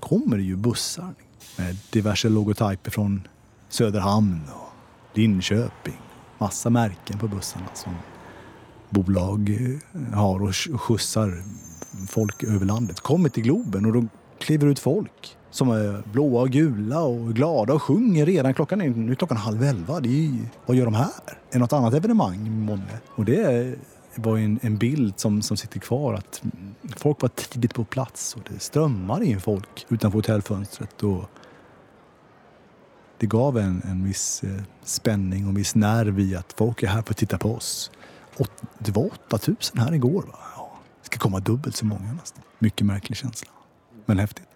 kommer 0.00 0.36
det 0.36 0.42
ju 0.42 0.56
bussar 0.56 1.14
med 1.58 1.76
diverse 1.90 2.28
logotyper 2.28 2.90
från 2.90 3.28
Söderhamn 3.68 4.40
och 4.54 5.18
Linköping. 5.18 5.98
Massa 6.38 6.70
märken 6.70 7.18
på 7.18 7.28
bussarna 7.28 7.66
som 7.74 7.94
bolag 8.90 9.50
eh, 9.94 10.18
har 10.18 10.42
och 10.42 10.80
skjutsar 10.80 11.42
folk 12.08 12.42
över 12.42 12.66
landet. 12.66 13.00
Kommer 13.00 13.28
till 13.28 13.42
Globen 13.42 13.86
och 13.86 13.92
då 13.92 14.04
kliver 14.38 14.66
ut 14.66 14.78
folk 14.78 15.36
som 15.50 15.70
är 15.70 16.02
blåa 16.12 16.42
och 16.42 16.50
gula 16.50 17.00
och 17.00 17.34
glada 17.34 17.74
och 17.74 17.82
sjunger 17.82 18.26
redan. 18.26 18.54
Klockan 18.54 18.80
är, 18.80 18.88
nu 18.88 19.12
är 19.12 19.16
klockan 19.16 19.36
halv 19.36 19.62
elva. 19.62 20.00
Det 20.00 20.08
är, 20.08 20.38
vad 20.66 20.76
gör 20.76 20.84
de 20.84 20.94
här? 20.94 21.38
Är 21.50 21.58
något 21.58 21.72
annat 21.72 21.94
evenemang 21.94 22.50
månne? 22.50 22.98
Och 23.14 23.24
det 23.24 23.36
är 23.36 23.76
det 24.14 24.22
var 24.22 24.38
en, 24.38 24.58
en 24.62 24.76
bild 24.76 25.20
som, 25.20 25.42
som 25.42 25.56
sitter 25.56 25.80
kvar 25.80 26.14
att 26.14 26.42
folk 26.96 27.22
var 27.22 27.28
tidigt 27.28 27.74
på 27.74 27.84
plats 27.84 28.36
och 28.36 28.42
det 28.50 28.58
strömmade 28.58 29.26
in 29.26 29.40
folk 29.40 29.86
utanför 29.88 30.18
hotellfönstret. 30.18 31.02
Och 31.02 31.24
det 33.18 33.26
gav 33.26 33.58
en, 33.58 33.82
en 33.84 34.04
viss 34.04 34.44
eh, 34.44 34.62
spänning 34.82 35.44
och 35.44 35.48
en 35.48 35.54
viss 35.54 35.74
nerv 35.74 36.20
i 36.20 36.36
att 36.36 36.54
folk 36.58 36.82
är 36.82 36.86
här 36.86 37.02
för 37.02 37.10
att 37.10 37.16
titta 37.16 37.38
på 37.38 37.54
oss. 37.54 37.90
Åt, 38.38 38.62
det 38.78 38.92
var 38.92 39.10
8000 39.30 39.78
här 39.78 39.94
igår. 39.94 40.22
Va? 40.22 40.38
Ja, 40.56 40.78
det 41.00 41.06
ska 41.06 41.18
komma 41.18 41.40
dubbelt 41.40 41.76
så 41.76 41.86
många 41.86 42.12
nästan. 42.12 42.42
Mycket 42.58 42.86
märklig 42.86 43.16
känsla, 43.16 43.50
men 44.06 44.18
häftigt. 44.18 44.51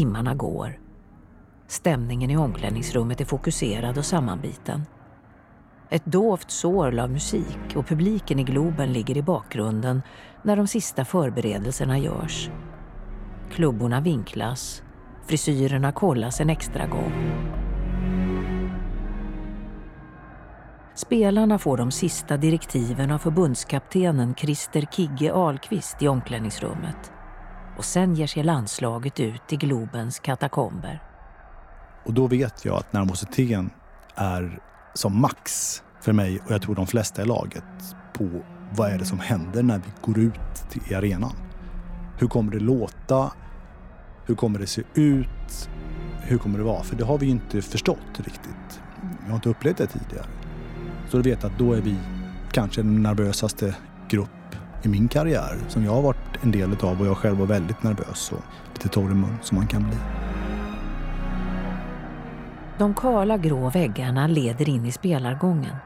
Timmarna 0.00 0.34
går. 0.34 0.78
Stämningen 1.66 2.30
i 2.30 2.36
omklädningsrummet 2.36 3.20
är 3.20 3.24
fokuserad 3.24 3.98
och 3.98 4.04
sammanbiten. 4.04 4.82
Ett 5.90 6.04
dovt 6.04 6.50
sorl 6.50 6.98
av 6.98 7.10
musik 7.10 7.76
och 7.76 7.86
publiken 7.86 8.38
i 8.38 8.42
Globen 8.42 8.92
ligger 8.92 9.16
i 9.16 9.22
bakgrunden 9.22 10.02
när 10.42 10.56
de 10.56 10.66
sista 10.66 11.04
förberedelserna 11.04 11.98
görs. 11.98 12.50
Klubborna 13.50 14.00
vinklas, 14.00 14.82
frisyrerna 15.26 15.92
kollas 15.92 16.40
en 16.40 16.50
extra 16.50 16.86
gång. 16.86 17.12
Spelarna 20.94 21.58
får 21.58 21.76
de 21.76 21.90
sista 21.90 22.36
direktiven 22.36 23.10
av 23.10 23.18
förbundskaptenen 23.18 24.34
Christer 24.34 24.86
Kigge 24.92 25.32
Ahlqvist 25.32 26.02
i 26.02 26.08
omklädningsrummet 26.08 27.12
och 27.80 27.84
sen 27.84 28.14
ger 28.14 28.26
sig 28.26 28.42
landslaget 28.42 29.20
ut 29.20 29.52
i 29.52 29.56
Globens 29.56 30.18
katakomber. 30.18 31.02
Och 32.04 32.12
då 32.12 32.26
vet 32.26 32.64
jag 32.64 32.76
att 32.76 32.92
nervositeten 32.92 33.70
är 34.14 34.60
som 34.94 35.20
max 35.20 35.82
för 36.00 36.12
mig 36.12 36.40
och 36.44 36.50
jag 36.50 36.62
tror 36.62 36.74
de 36.74 36.86
flesta 36.86 37.22
i 37.22 37.24
laget 37.24 37.64
på 38.12 38.28
vad 38.72 38.90
är 38.90 38.98
det 38.98 39.04
som 39.04 39.18
händer 39.18 39.62
när 39.62 39.78
vi 39.78 39.92
går 40.00 40.18
ut 40.18 40.76
i 40.88 40.94
arenan? 40.94 41.32
Hur 42.18 42.28
kommer 42.28 42.52
det 42.52 42.60
låta? 42.60 43.32
Hur 44.26 44.34
kommer 44.34 44.58
det 44.58 44.66
se 44.66 44.82
ut? 44.94 45.70
Hur 46.22 46.38
kommer 46.38 46.58
det 46.58 46.64
vara? 46.64 46.82
För 46.82 46.96
det 46.96 47.04
har 47.04 47.18
vi 47.18 47.26
inte 47.26 47.62
förstått 47.62 48.16
riktigt. 48.16 48.80
Jag 49.22 49.28
har 49.28 49.34
inte 49.34 49.48
upplevt 49.48 49.76
det 49.76 49.86
tidigare. 49.86 50.26
Så 51.08 51.16
du 51.16 51.30
vet 51.30 51.44
att 51.44 51.58
då 51.58 51.72
är 51.72 51.80
vi 51.80 51.96
kanske 52.52 52.82
den 52.82 53.02
nervösaste 53.02 53.76
grupp 54.08 54.39
i 54.82 54.88
min 54.88 55.08
karriär 55.08 55.58
som 55.68 55.84
jag 55.84 55.92
har 55.92 56.02
varit 56.02 56.42
en 56.42 56.50
del 56.50 56.76
av 56.82 57.00
och 57.00 57.06
jag 57.06 57.16
själv 57.16 57.38
var 57.38 57.46
väldigt 57.46 57.82
nervös 57.82 58.32
och 58.32 58.42
lite 58.72 58.88
torr 58.88 59.10
i 59.10 59.14
mun 59.14 59.38
som 59.42 59.56
man 59.56 59.66
kan 59.66 59.82
bli. 59.82 59.96
De 62.78 62.94
kala 62.94 63.36
grå 63.36 63.70
väggarna 63.70 64.26
leder 64.26 64.68
in 64.68 64.86
i 64.86 64.92
spelargången. 64.92 65.76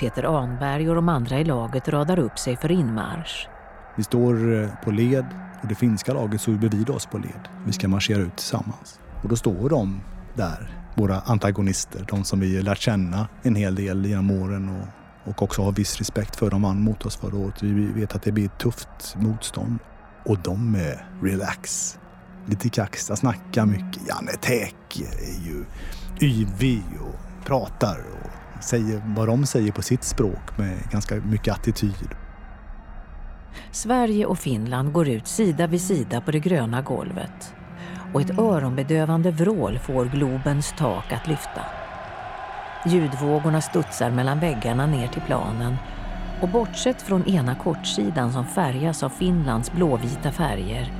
Peter 0.00 0.42
Anberg 0.42 0.88
och 0.88 0.94
de 0.94 1.08
andra 1.08 1.40
i 1.40 1.44
laget 1.44 1.88
radar 1.88 2.18
upp 2.18 2.38
sig 2.38 2.56
för 2.56 2.70
inmarsch. 2.70 3.48
Vi 3.96 4.04
står 4.04 4.62
eh, 4.62 4.68
på 4.84 4.90
led 4.90 5.26
och 5.62 5.68
det 5.68 5.74
finska 5.74 6.12
laget 6.12 6.40
står 6.40 6.52
bredvid 6.52 6.90
oss 6.90 7.06
på 7.06 7.18
led. 7.18 7.48
Vi 7.66 7.72
ska 7.72 7.88
marschera 7.88 8.18
ut 8.18 8.36
tillsammans. 8.36 9.00
Och 9.22 9.28
då 9.28 9.36
står 9.36 9.68
de 9.68 10.00
där, 10.34 10.70
våra 10.94 11.20
antagonister, 11.20 12.04
de 12.08 12.24
som 12.24 12.40
vi 12.40 12.62
lärt 12.62 12.78
känna 12.78 13.28
en 13.42 13.54
hel 13.54 13.74
del 13.74 14.06
genom 14.06 14.30
åren 14.30 14.68
och, 14.68 14.99
och 15.30 15.42
också 15.42 15.62
ha 15.62 15.70
viss 15.70 15.98
respekt 15.98 16.36
för. 16.36 16.50
De 16.50 16.62
vann 16.62 16.82
mot 16.82 17.06
oss 17.06 17.16
förra 17.16 17.36
året. 17.36 17.62
Vi 17.62 17.86
vet 17.86 18.14
att 18.14 18.22
det 18.22 18.32
blir 18.32 18.44
ett 18.44 18.58
tufft 18.58 19.16
motstånd. 19.16 19.78
Och 20.24 20.38
de 20.38 20.74
är 20.74 21.06
relax. 21.22 21.98
Lite 22.46 22.68
kaxiga, 22.68 23.16
snackar 23.16 23.66
mycket. 23.66 24.08
Janne 24.08 24.32
Täk 24.32 25.00
är 25.00 25.46
ju 25.46 25.64
yvig 26.20 26.84
och 27.00 27.46
pratar 27.46 27.98
och 27.98 28.64
säger 28.64 29.02
vad 29.16 29.28
de 29.28 29.46
säger 29.46 29.72
på 29.72 29.82
sitt 29.82 30.04
språk 30.04 30.58
med 30.58 30.90
ganska 30.90 31.14
mycket 31.14 31.54
attityd. 31.54 32.08
Sverige 33.72 34.26
och 34.26 34.38
Finland 34.38 34.92
går 34.92 35.08
ut 35.08 35.26
sida 35.26 35.66
vid 35.66 35.80
sida 35.80 36.20
på 36.20 36.30
det 36.30 36.38
gröna 36.38 36.82
golvet 36.82 37.54
och 38.14 38.20
ett 38.20 38.38
öronbedövande 38.38 39.30
vrål 39.30 39.78
får 39.78 40.04
Globens 40.04 40.74
tak 40.78 41.12
att 41.12 41.28
lyfta. 41.28 41.79
Ljudvågorna 42.84 43.60
studsar 43.60 44.10
mellan 44.10 44.40
väggarna 44.40 44.86
ner 44.86 45.08
till 45.08 45.22
planen 45.22 45.76
och 46.42 46.48
bortsett 46.48 47.02
från 47.02 47.26
ena 47.26 47.54
kortsidan 47.54 48.32
som 48.32 48.46
färgas 48.46 49.02
av 49.02 49.08
Finlands 49.08 49.72
blåvita 49.72 50.32
färger 50.32 50.92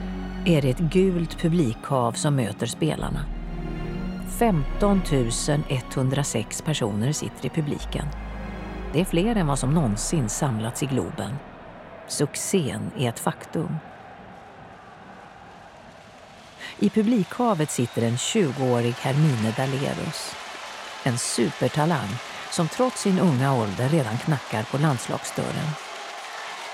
är 0.46 0.62
det 0.62 0.70
ett 0.70 0.78
gult 0.78 1.38
publikhav 1.38 2.12
som 2.12 2.36
möter 2.36 2.66
spelarna. 2.66 3.20
15 4.38 5.02
106 5.68 6.62
personer 6.62 7.12
sitter 7.12 7.46
i 7.46 7.48
publiken. 7.48 8.06
Det 8.92 9.00
är 9.00 9.04
fler 9.04 9.36
än 9.36 9.46
vad 9.46 9.58
som 9.58 9.74
någonsin 9.74 10.28
samlats 10.28 10.82
i 10.82 10.86
Globen. 10.86 11.36
Succén 12.08 12.90
är 12.98 13.08
ett 13.08 13.20
faktum. 13.20 13.76
I 16.78 16.90
publikhavet 16.90 17.70
sitter 17.70 18.02
en 18.02 18.16
20-årig 18.16 18.94
Hermine 18.94 19.54
Dalerus. 19.56 20.34
En 21.04 21.18
supertalang 21.18 22.08
som 22.50 22.68
trots 22.68 23.00
sin 23.02 23.18
unga 23.18 23.54
ålder 23.54 23.88
redan 23.88 24.18
knackar 24.18 24.62
på 24.62 24.78
landslagsdörren. 24.78 25.70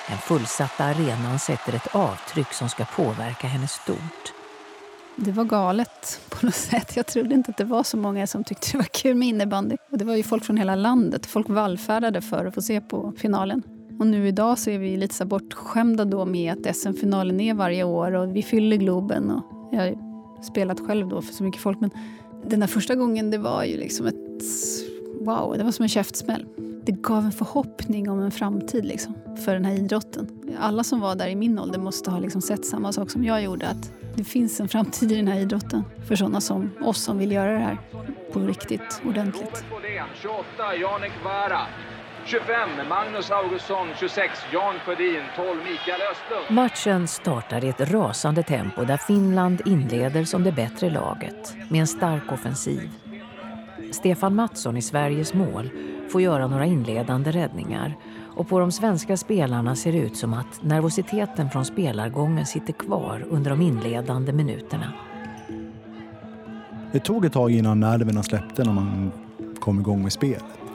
Den 0.09 0.19
fullsatta 0.19 0.85
arenan 0.85 1.39
sätter 1.39 1.75
ett 1.75 1.95
avtryck 1.95 2.53
som 2.53 2.69
ska 2.69 2.85
påverka 2.85 3.47
henne 3.47 3.69
stort. 3.69 4.33
Det 5.17 5.33
var 5.33 5.45
galet 5.45 6.21
på 6.29 6.47
något 6.47 6.55
sätt. 6.55 6.97
Jag 6.97 7.07
trodde 7.07 7.35
inte 7.35 7.51
att 7.51 7.57
det 7.57 7.65
var 7.65 7.83
så 7.83 7.97
många 7.97 8.27
som 8.27 8.45
tyckte 8.45 8.73
det 8.73 8.79
var 8.79 8.85
kul 8.85 9.17
med 9.17 9.29
innebandy. 9.29 9.77
Och 9.91 9.99
det 9.99 10.05
var 10.05 10.15
ju 10.15 10.23
folk 10.23 10.45
från 10.45 10.57
hela 10.57 10.75
landet. 10.75 11.27
Folk 11.27 11.49
vallfärdade 11.49 12.21
för 12.21 12.45
att 12.45 12.55
få 12.55 12.63
se 12.63 12.81
på 12.81 13.13
finalen. 13.17 13.63
Och 13.99 14.07
nu 14.07 14.29
idag 14.29 14.59
så 14.59 14.71
är 14.71 14.79
vi 14.79 14.97
lite 14.97 15.15
så 15.15 15.25
bortskämda 15.25 16.05
då 16.05 16.25
med 16.25 16.53
att 16.53 16.77
SM-finalen 16.77 17.41
är 17.41 17.55
varje 17.55 17.85
år 17.85 18.13
och 18.13 18.37
vi 18.37 18.43
fyller 18.43 18.77
Globen. 18.77 19.31
Och 19.31 19.69
jag 19.73 19.81
har 19.81 19.95
spelat 20.43 20.81
själv 20.81 21.09
då 21.09 21.23
för 21.23 21.35
så 21.35 21.45
mycket 21.45 21.63
folk. 21.63 21.81
Men 21.81 21.91
den 22.45 22.61
där 22.61 22.67
första 22.67 22.95
gången 22.95 23.31
det 23.31 23.39
var 23.39 23.65
ju 23.65 23.77
liksom 23.77 24.07
ett 24.07 24.15
wow, 25.21 25.59
det 25.59 25.65
var 25.65 25.73
som 25.73 25.83
en 25.83 25.89
käftsmäll. 25.89 26.47
Det 26.85 26.93
gav 26.93 27.25
en 27.25 27.33
förhoppning 27.33 28.11
om 28.11 28.21
en 28.21 28.31
framtid 28.31 28.85
liksom, 28.85 29.15
för 29.45 29.55
den 29.55 29.65
här 29.65 29.75
idrotten. 29.75 30.29
Alla 30.61 30.85
som 30.85 31.01
var 31.01 31.15
där 31.15 31.29
i 31.29 31.37
min 31.37 31.59
ålder 31.59 31.79
måste 31.79 32.11
ha 32.11 32.19
liksom 32.19 32.43
sett 32.43 32.67
samma 32.67 32.93
sak 32.93 33.11
som 33.11 33.25
jag 33.25 33.43
gjorde. 33.43 33.69
Att 33.69 33.93
det 34.15 34.25
finns 34.25 34.61
en 34.61 34.69
framtid 34.69 35.13
i 35.13 35.17
den 35.17 35.29
här 35.29 35.41
idrotten 35.41 35.85
för 36.09 36.17
sådana 36.17 36.41
som 36.41 36.71
oss 36.81 37.03
som 37.03 37.19
vill 37.19 37.33
göra 37.33 37.53
det 37.53 37.59
här 37.59 37.79
på 38.33 38.41
riktigt 38.41 39.03
ordentligt. 39.09 39.65
28 40.23 40.45
Janek 40.81 41.13
Vara. 41.25 41.61
25 42.27 42.89
Magnus 42.89 43.31
Augustsson, 43.31 43.87
26 43.99 44.31
Jan 44.53 44.75
Sjödin, 44.85 45.23
12 45.37 45.59
Mikael 45.59 46.01
Östlund. 46.11 46.51
Matchen 46.51 47.09
startar 47.09 47.65
i 47.65 47.69
ett 47.69 47.91
rasande 47.91 48.43
tempo 48.43 48.85
där 48.85 48.97
Finland 48.97 49.63
inleder 49.65 50.25
som 50.25 50.45
det 50.45 50.53
bättre 50.53 50.91
laget 50.91 51.57
med 51.69 51.81
en 51.81 51.87
stark 51.87 52.33
offensiv. 52.33 52.91
Stefan 53.93 54.35
Mattsson 54.35 54.77
i 54.77 54.83
Sveriges 54.83 55.35
mål 55.35 55.71
får 56.13 56.23
göra 56.23 56.47
några 56.47 56.65
inledande 56.65 57.31
räddningar 57.31 57.95
och 58.37 58.49
på 58.49 58.59
de 58.59 58.73
svenska 58.73 59.17
spelarna 59.17 59.77
ser 59.77 59.93
det 59.93 59.99
ut 59.99 60.17
som 60.17 60.35
att 60.35 60.63
nervositeten 60.63 61.51
från 61.51 61.65
spelargången 61.65 62.47
sitter 62.47 62.73
kvar 62.73 63.25
under 63.31 63.51
de 63.51 63.61
inledande 63.61 64.33
minuterna. 64.33 64.93
Det 66.93 67.01
tog 67.01 67.25
ett 67.25 67.33
tag 67.33 67.51
innan 67.51 67.81
nerverna 67.81 68.23
släppte 68.23 68.65
när 68.65 68.73
man 68.73 69.13
kom 69.61 69.81
igång 69.81 70.03
med 70.03 70.13
spelet. 70.13 70.66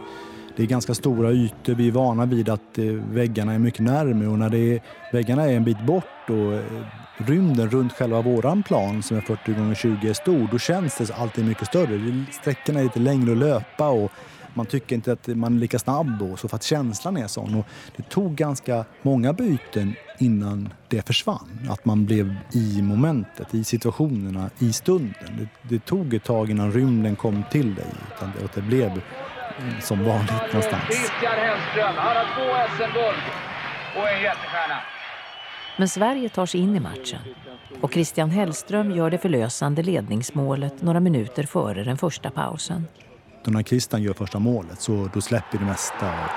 Det 0.56 0.64
är 0.64 0.68
ganska 0.68 0.94
stora 0.94 1.32
ytor. 1.32 1.74
Vi 1.74 1.88
är 1.88 1.92
vana 1.92 2.26
vid 2.26 2.50
att 2.50 2.78
eh, 2.78 2.86
väggarna 2.86 3.54
är 3.54 3.60
mycket 3.60 3.80
närmare 3.80 4.28
och 4.28 4.40
när 4.40 4.50
det 4.50 4.76
är, 4.76 4.82
väggarna 5.12 5.44
är 5.44 5.54
en 5.54 5.64
bit 5.64 5.86
bort 5.86 6.30
och 6.30 6.54
eh, 6.54 6.62
rymden 7.18 7.70
runt 7.70 7.94
själva 7.94 8.22
våran 8.22 8.64
plan 8.64 9.04
som 9.04 9.18
är 9.18 9.22
40 9.22 9.54
gånger 9.54 9.76
20 9.76 10.10
är 10.10 10.14
stor, 10.14 10.50
då 10.52 10.60
känns 10.60 10.98
det 10.98 11.14
alltid 11.14 11.46
mycket 11.46 11.68
större. 11.68 12.26
Sträckorna 12.42 12.80
är 12.80 12.84
lite 12.84 13.00
längre 13.00 13.32
att 13.32 13.38
löpa 13.38 13.90
och 13.90 14.12
man 14.54 14.66
tycker 14.66 14.96
inte 14.96 15.12
att 15.12 15.28
man 15.28 15.56
är 15.56 15.60
lika 15.60 15.80
snabb 15.80 16.20
då, 16.20 16.38
så 16.38 16.48
för 16.48 16.56
att 16.56 16.64
känslan 16.64 17.18
är 17.18 17.28
sån. 17.28 17.56
Och 17.56 17.66
det 17.98 18.10
tog 18.10 18.36
ganska 18.36 18.86
många 19.02 19.34
byten 19.34 19.96
innan 20.20 20.74
det 20.88 21.08
försvann. 21.08 21.68
Att 21.70 21.86
man 21.86 22.06
blev 22.06 22.36
i 22.54 22.82
momentet, 22.82 23.54
i 23.56 23.64
situationerna, 23.64 24.50
i 24.60 24.74
stunden. 24.74 25.14
Det, 25.38 25.70
det 25.70 25.86
tog 25.86 26.14
ett 26.14 26.24
tag 26.24 26.50
innan 26.50 26.72
rymden 26.72 27.16
kom 27.16 27.44
till 27.52 27.76
dig. 27.76 27.94
Utan 28.16 28.32
det, 28.38 28.44
och 28.44 28.52
det 28.56 28.62
blev 28.62 29.02
som 29.82 30.04
vanligt 30.04 30.54
någonstans. 30.54 30.84
Christian 30.86 31.34
Hellström, 31.36 31.96
han 31.96 32.16
har 32.18 32.26
två 32.36 32.76
SM-guld 32.76 33.24
och 33.98 34.10
en 34.10 34.22
jättestjärna. 34.22 34.78
Men 35.78 35.90
Sverige 35.90 36.30
tar 36.30 36.46
sig 36.46 36.60
in 36.62 36.76
i 36.76 36.80
matchen 36.80 37.20
och 37.82 37.94
Christian 37.94 38.30
Hellström 38.30 38.92
gör 38.92 39.10
det 39.10 39.18
förlösande 39.18 39.84
ledningsmålet 39.84 40.82
några 40.82 41.00
minuter 41.00 41.44
före 41.44 41.84
den 41.84 41.98
första 41.98 42.30
pausen. 42.30 42.88
Då 43.44 43.52
när 43.52 43.64
Christian 43.64 44.04
gör 44.04 44.14
första 44.14 44.40
målet 44.40 44.82
så 44.82 45.10
då 45.14 45.22
släpper 45.22 45.58
det 45.58 45.66
mesta 45.66 46.08
av 46.08 46.30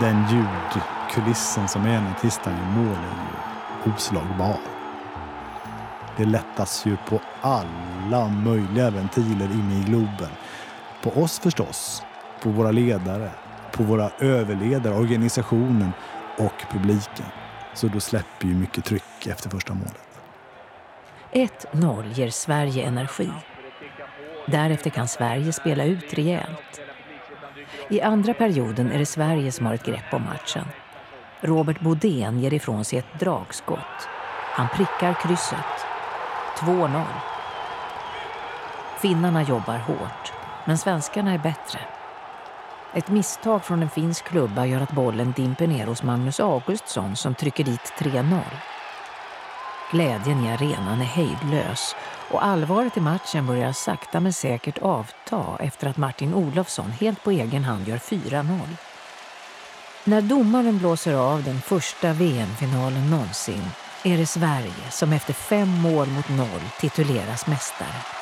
den 0.00 0.24
ljudkulissen 0.28 1.68
som 1.68 1.82
är 1.82 2.00
när 2.00 2.14
Christian 2.20 2.54
gör 2.56 2.84
mål 2.84 2.96
är 2.96 3.86
ju 3.86 3.92
oslagbar. 3.92 4.58
Det 6.16 6.24
lättas 6.24 6.86
ju 6.86 6.96
på 7.08 7.20
alla 7.40 8.28
möjliga 8.28 8.90
ventiler 8.90 9.52
inne 9.52 9.80
i 9.80 9.84
Globen. 9.84 10.30
På 11.04 11.10
oss 11.22 11.38
förstås, 11.38 12.02
på 12.42 12.50
våra 12.50 12.70
ledare, 12.70 13.30
på 13.72 13.82
våra 13.82 14.10
överledare, 14.18 14.94
organisationen 14.94 15.92
och 16.38 16.64
publiken. 16.70 17.26
Så 17.74 17.88
då 17.88 18.00
släpper 18.00 18.46
ju 18.46 18.54
mycket 18.54 18.84
tryck 18.84 19.26
efter 19.26 19.50
första 19.50 19.74
målet. 19.74 20.08
1-0 21.32 22.12
ger 22.12 22.30
Sverige 22.30 22.86
energi. 22.86 23.30
Därefter 24.46 24.90
kan 24.90 25.08
Sverige 25.08 25.52
spela 25.52 25.84
ut 25.84 26.14
rejält. 26.14 26.80
I 27.88 28.00
andra 28.00 28.34
perioden 28.34 28.92
är 28.92 28.98
det 28.98 29.06
Sverige 29.06 29.52
som 29.52 29.66
har 29.66 29.74
ett 29.74 29.86
grepp 29.86 30.14
om 30.14 30.22
matchen. 30.22 30.64
Robert 31.40 31.80
Bodén 31.80 32.40
ger 32.40 32.54
ifrån 32.54 32.84
sig 32.84 32.98
ett 32.98 33.20
dragskott. 33.20 34.08
Han 34.52 34.68
prickar 34.68 35.14
krysset. 35.22 35.86
2-0. 36.58 37.04
Finnarna 39.00 39.42
jobbar 39.42 39.78
hårt, 39.78 40.32
men 40.64 40.78
svenskarna 40.78 41.32
är 41.32 41.38
bättre. 41.38 41.80
Ett 42.94 43.08
misstag 43.08 43.64
från 43.64 43.82
en 43.82 43.90
finsk 43.90 44.24
klubba 44.24 44.66
gör 44.66 44.80
att 44.80 44.92
bollen 44.92 45.32
dimper 45.36 45.66
ner 45.66 45.86
hos 45.86 46.02
Magnus 46.02 46.40
Augustsson 46.40 47.16
som 47.16 47.34
trycker 47.34 47.64
dit 47.64 47.92
3-0. 47.98 48.40
Glädjen 49.90 50.44
i 50.44 50.52
arenan 50.52 51.00
är 51.00 51.04
hejdlös 51.04 51.96
och 52.30 52.44
allvaret 52.44 52.96
i 52.96 53.00
matchen 53.00 53.46
börjar 53.46 53.72
sakta 53.72 54.20
men 54.20 54.32
säkert 54.32 54.78
avta 54.78 55.56
efter 55.60 55.88
att 55.88 55.96
Martin 55.96 56.34
Olofsson 56.34 56.90
helt 56.90 57.24
på 57.24 57.30
egen 57.30 57.64
hand 57.64 57.88
gör 57.88 57.98
4-0. 57.98 58.60
När 60.04 60.22
domaren 60.22 60.78
blåser 60.78 61.14
av 61.14 61.42
den 61.42 61.60
första 61.60 62.12
VM-finalen 62.12 63.10
någonsin 63.10 63.70
är 64.04 64.18
det 64.18 64.26
Sverige 64.26 64.90
som 64.90 65.12
efter 65.12 65.32
fem 65.32 65.68
mål 65.68 66.08
mot 66.08 66.28
noll 66.28 66.62
tituleras 66.80 67.46
mästare. 67.46 68.13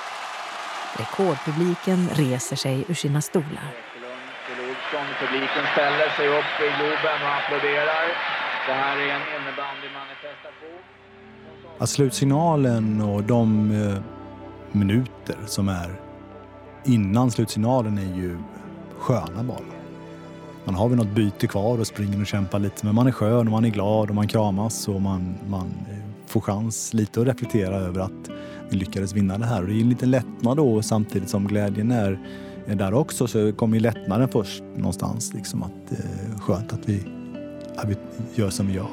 Rekordpubliken 0.96 2.08
reser 2.12 2.56
sig 2.56 2.84
ur 2.88 2.94
sina 2.94 3.20
stolar. 3.22 3.68
Publiken 5.20 5.64
ställer 5.72 6.08
sig 6.16 6.28
upp 6.28 6.54
i 6.60 6.68
Globen 6.78 7.18
och 7.22 7.34
applåderar. 7.36 8.04
Det 8.66 8.72
här 8.72 8.96
är 8.96 9.02
en 9.02 9.20
innebandymanifestation. 9.36 10.82
Att 11.78 11.90
slutsignalen 11.90 13.02
och 13.02 13.22
de 13.22 13.70
eh, 13.70 14.02
minuter 14.72 15.36
som 15.46 15.68
är 15.68 16.00
innan 16.84 17.30
slutsignalen 17.30 17.98
är 17.98 18.16
ju 18.16 18.38
sköna 18.98 19.42
bara. 19.42 19.58
Man 20.64 20.74
har 20.74 20.88
väl 20.88 20.98
något 20.98 21.14
byte 21.14 21.46
kvar 21.46 21.80
och 21.80 21.86
springer 21.86 22.20
och 22.20 22.26
kämpar 22.26 22.58
lite 22.58 22.86
men 22.86 22.94
man 22.94 23.06
är 23.06 23.12
skön 23.12 23.46
och 23.46 23.52
man 23.52 23.64
är 23.64 23.68
glad 23.68 24.08
och 24.08 24.14
man 24.14 24.28
kramas 24.28 24.88
och 24.88 25.00
man, 25.00 25.34
man 25.48 25.74
får 26.26 26.40
chans 26.40 26.94
lite 26.94 27.20
att 27.20 27.26
reflektera 27.26 27.76
över 27.76 28.00
att 28.00 28.31
lyckades 28.76 29.12
vinna 29.12 29.38
det 29.38 29.46
här. 29.46 29.62
Och 29.62 29.68
det 29.68 29.74
är 29.74 29.80
en 29.80 29.88
liten 29.88 30.10
lättnad 30.10 30.56
då 30.56 30.82
samtidigt 30.82 31.28
som 31.28 31.48
glädjen 31.48 31.90
är, 31.90 32.18
är 32.66 32.74
där 32.74 32.94
också 32.94 33.26
så 33.26 33.52
kommer 33.52 33.76
ju 33.76 33.80
lättnaden 33.80 34.28
först 34.28 34.62
någonstans. 34.76 35.34
Liksom 35.34 35.62
att 35.62 35.92
eh, 35.92 36.40
skönt 36.40 36.72
att 36.72 36.88
vi, 36.88 37.02
att 37.76 37.88
vi 37.88 37.96
gör 38.34 38.50
som 38.50 38.66
vi 38.66 38.74
gör. 38.74 38.86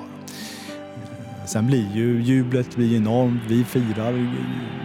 Sen 1.46 1.68
blir 1.68 1.96
ju 1.96 2.22
jublet 2.22 2.76
blir 2.76 2.98
enormt. 2.98 3.42
Vi 3.48 3.64
firar 3.64 4.36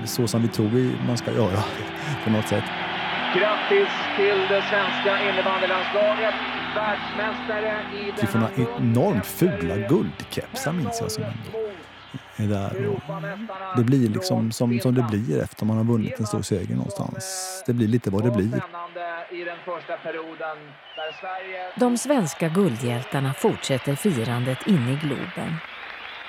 så 0.06 0.26
som 0.26 0.42
vi 0.42 0.48
tror 0.48 0.90
man 1.06 1.16
ska 1.16 1.32
göra 1.32 1.58
på 2.24 2.30
något 2.30 2.48
sätt. 2.48 2.64
Grattis 3.36 3.88
till 4.16 4.38
det 4.48 4.62
svenska 4.70 5.30
innebandylandslaget. 5.30 6.34
Världsmästare 6.74 7.80
i 8.00 8.20
Vi 8.20 8.26
får 8.26 8.38
några 8.38 8.78
enormt 8.78 9.26
fula 9.26 9.76
guldkepsar 9.88 10.72
minns 10.72 10.98
jag 11.00 11.10
som 11.10 11.24
ändå 11.24 11.63
är 12.36 12.46
där. 12.46 12.86
Och 12.88 13.76
det 13.76 13.84
blir 13.84 14.08
liksom 14.08 14.52
som, 14.52 14.80
som 14.80 14.94
det 14.94 15.02
blir 15.02 15.42
efter 15.42 15.66
man 15.66 15.76
har 15.76 15.84
vunnit 15.84 16.20
en 16.20 16.26
stor 16.26 16.42
seger 16.42 16.74
någonstans. 16.74 17.62
Det 17.66 17.72
blir 17.72 17.88
lite 17.88 18.10
vad 18.10 18.24
det 18.24 18.30
blir. 18.30 18.62
De 21.76 21.98
svenska 21.98 22.48
guldhjältarna 22.48 23.34
fortsätter 23.34 23.94
firandet 23.94 24.66
inne 24.66 24.92
i 24.92 24.96
Globen. 24.96 25.56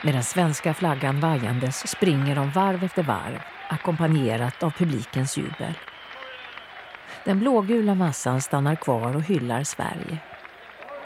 Med 0.04 0.14
den 0.14 0.24
svenska 0.24 0.74
flaggan 0.74 1.20
vajandes 1.20 1.88
springer 1.88 2.36
de 2.36 2.52
varv 2.52 2.84
efter 2.84 3.04
varv 3.04 3.40
ackompanjerat 3.70 4.64
av 4.64 4.70
publikens 4.70 5.38
jubel. 5.38 5.74
Den 7.24 7.40
blågula 7.40 7.96
massan 7.96 8.42
stannar 8.42 8.76
kvar 8.76 9.16
och 9.16 9.24
hyllar 9.24 9.64
Sverige. 9.64 10.18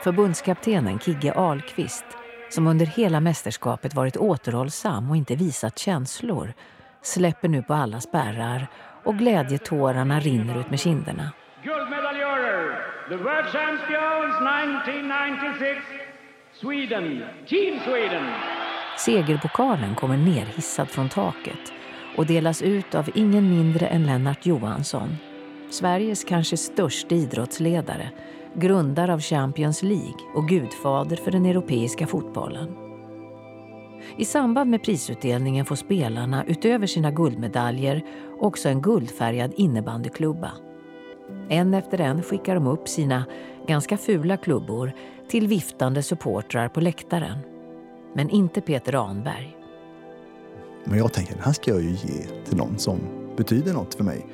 Förbundskaptenen 0.04 1.00
Kigge 1.00 1.34
Ahlqvist, 1.34 2.06
som 2.50 2.68
under 2.68 2.86
hela 2.86 3.20
mästerskapet 3.20 3.94
varit 3.94 4.18
återhållsam 4.18 5.10
och 5.10 5.18
inte 5.18 5.36
visat 5.36 5.80
känslor, 5.80 6.54
släpper 7.02 7.48
nu 7.48 7.64
på 7.64 7.74
alla 7.74 8.02
spärrar 8.02 8.68
och 9.04 9.18
glädjetårarna 9.18 10.20
rinner 10.20 10.60
ut 10.60 10.70
med 10.70 10.80
kinderna. 10.80 11.32
Guldmedaljörer, 11.64 12.82
the 13.10 13.16
world 13.16 13.46
champions 13.46 14.36
1996, 14.88 15.86
Sweden, 16.54 17.24
Team 17.48 17.80
Sweden. 17.86 18.34
Segerpokalen 18.98 19.96
kommer 19.96 20.18
nerhissad 20.18 20.90
från 20.90 21.10
taket 21.10 21.74
och 22.18 22.26
delas 22.26 22.62
ut 22.62 22.96
av 22.96 23.10
ingen 23.16 23.50
mindre 23.50 23.88
än 23.88 24.06
Lennart 24.06 24.46
Johansson 24.46 25.18
Sveriges 25.70 26.24
kanske 26.24 26.58
största 26.58 27.16
idrottsledare, 27.16 28.12
grundare 28.56 29.14
av 29.14 29.20
Champions 29.20 29.84
League 29.84 30.20
och 30.36 30.48
gudfader 30.48 31.16
för 31.16 31.32
den 31.32 31.46
europeiska 31.46 32.08
fotbollen. 32.08 32.90
I 34.18 34.26
samband 34.26 34.70
med 34.70 34.84
prisutdelningen 34.84 35.66
får 35.66 35.76
spelarna 35.76 36.46
utöver 36.46 36.88
sina 36.88 37.12
guldmedaljer 37.12 38.06
också 38.40 38.70
en 38.70 38.82
guldfärgad 38.82 39.54
innebandyklubba. 39.56 40.52
En 41.50 41.74
efter 41.74 42.02
en 42.02 42.24
skickar 42.24 42.56
de 42.56 42.68
upp 42.68 42.88
sina 42.88 43.26
ganska 43.68 43.98
fula 43.98 44.38
klubbor 44.38 44.92
till 45.30 45.48
viftande 45.48 46.04
supportrar 46.04 46.68
på 46.70 46.82
läktaren. 46.82 47.38
Men 48.16 48.30
inte 48.30 48.62
Peter 48.62 48.96
Anberg. 48.96 49.58
Men 50.84 50.98
jag 50.98 51.14
tänker, 51.14 51.34
den 51.34 51.44
här 51.44 51.54
ska 51.54 51.72
jag 51.72 51.82
ju 51.82 51.90
ge 51.90 52.28
till 52.46 52.58
någon 52.58 52.78
som 52.78 53.00
betyder 53.38 53.74
något 53.74 53.96
för 53.96 54.04
mig. 54.04 54.26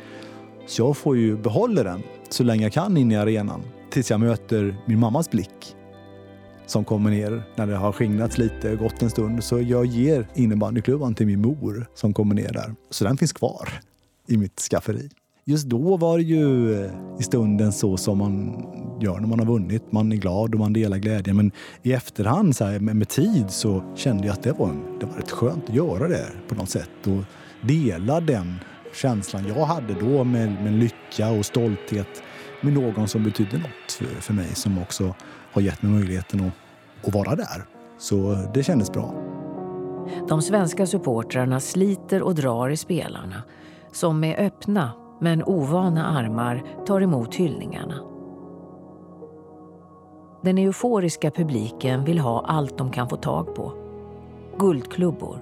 Så 0.65 0.81
jag 0.81 0.97
får 0.97 1.17
ju 1.17 1.37
behålla 1.37 1.83
den 1.83 2.03
så 2.29 2.43
länge 2.43 2.63
jag 2.63 2.73
kan 2.73 2.97
in 2.97 3.11
i 3.11 3.15
arenan 3.15 3.61
tills 3.95 4.09
jag 4.11 4.19
möter 4.19 4.77
min 4.85 4.99
mammas 4.99 5.31
blick 5.31 5.75
som 6.65 6.85
kommer 6.85 7.11
ner 7.11 7.43
när 7.55 7.67
det 7.67 7.75
har 7.75 7.91
skingrats 7.91 8.37
lite 8.37 8.75
gått 8.75 9.01
en 9.01 9.09
stund. 9.09 9.43
Så 9.43 9.61
jag 9.61 9.85
ger 9.85 10.27
innebandyklubban 10.33 11.15
till 11.15 11.27
min 11.27 11.41
mor 11.41 11.87
som 11.93 12.13
kommer 12.13 12.35
ner 12.35 12.53
där. 12.53 12.75
Så 12.89 13.03
den 13.03 13.17
finns 13.17 13.33
kvar 13.33 13.69
i 14.27 14.37
mitt 14.37 14.59
skafferi. 14.59 15.09
Just 15.45 15.67
då 15.67 15.97
var 15.97 16.17
det 16.17 16.23
ju 16.23 16.73
eh, 16.83 16.91
i 17.19 17.23
stunden 17.23 17.73
så 17.73 17.97
som 17.97 18.17
man 18.17 18.65
gör 19.01 19.19
när 19.19 19.27
man 19.27 19.39
har 19.39 19.45
vunnit. 19.45 19.91
Man 19.91 20.11
är 20.11 20.15
glad 20.15 20.53
och 20.53 20.59
man 20.59 20.73
delar 20.73 20.97
glädjen. 20.97 21.35
Men 21.35 21.51
i 21.83 21.93
efterhand, 21.93 22.55
så 22.55 22.65
här, 22.65 22.79
med, 22.79 23.09
tid, 23.09 23.45
så 23.49 23.83
kände 23.95 24.27
jag 24.27 24.33
att 24.33 24.43
det 24.43 24.51
var, 24.51 24.73
det 24.99 25.05
var 25.05 25.13
rätt 25.13 25.31
skönt 25.31 25.69
att 25.69 25.75
göra 25.75 26.07
det 26.07 26.27
på 26.47 26.55
något 26.55 26.69
sätt 26.69 27.07
och 27.07 27.23
dela 27.67 28.19
den 28.19 28.55
känslan 28.93 29.47
jag 29.47 29.65
hade 29.65 29.93
då 29.93 30.23
med, 30.23 30.63
med 30.63 30.73
lycka 30.73 31.29
och 31.29 31.45
stolthet 31.45 32.21
med 32.61 32.73
någon 32.73 33.07
som 33.07 33.23
betydde 33.23 33.57
något 33.57 33.91
för, 33.91 34.05
för 34.05 34.33
mig 34.33 34.55
som 34.55 34.77
också 34.81 35.15
har 35.51 35.61
gett 35.61 35.81
mig 35.81 35.91
möjligheten 35.91 36.39
att, 36.39 37.07
att 37.07 37.13
vara 37.13 37.35
där. 37.35 37.65
Så 37.97 38.47
det 38.53 38.63
kändes 38.63 38.91
bra. 38.91 39.13
De 40.27 40.41
svenska 40.41 40.85
supportrarna 40.85 41.59
sliter 41.59 42.21
och 42.21 42.35
drar 42.35 42.69
i 42.69 42.77
spelarna 42.77 43.43
som 43.91 44.19
med 44.19 44.39
öppna 44.39 44.91
men 45.21 45.43
ovana 45.43 46.05
armar 46.05 46.63
tar 46.85 47.01
emot 47.01 47.35
hyllningarna. 47.35 47.99
Den 50.43 50.57
euforiska 50.57 51.31
publiken 51.31 52.05
vill 52.05 52.19
ha 52.19 52.45
allt 52.47 52.77
de 52.77 52.91
kan 52.91 53.09
få 53.09 53.15
tag 53.15 53.55
på. 53.55 53.73
Guldklubbor, 54.57 55.39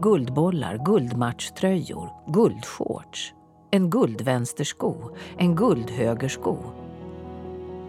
guldbollar, 0.00 0.84
guldmatchtröjor, 0.84 2.10
guldshorts, 2.26 3.34
en 3.74 3.90
guldvänstersko, 3.90 4.94
en 5.38 5.54
guldhögersko. 5.54 6.56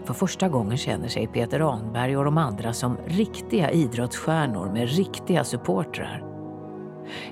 För 0.04 0.14
första 0.14 0.50
gången 0.50 0.78
känner 0.78 1.08
sig 1.08 1.28
Peter 1.28 1.60
Anberg 1.60 2.18
och 2.18 2.26
de 2.26 2.38
andra 2.38 2.74
som 2.74 2.98
riktiga 3.06 3.72
idrottsstjärnor 3.72 4.72
med 4.74 4.90
riktiga 4.90 5.44
supportrar. 5.44 6.24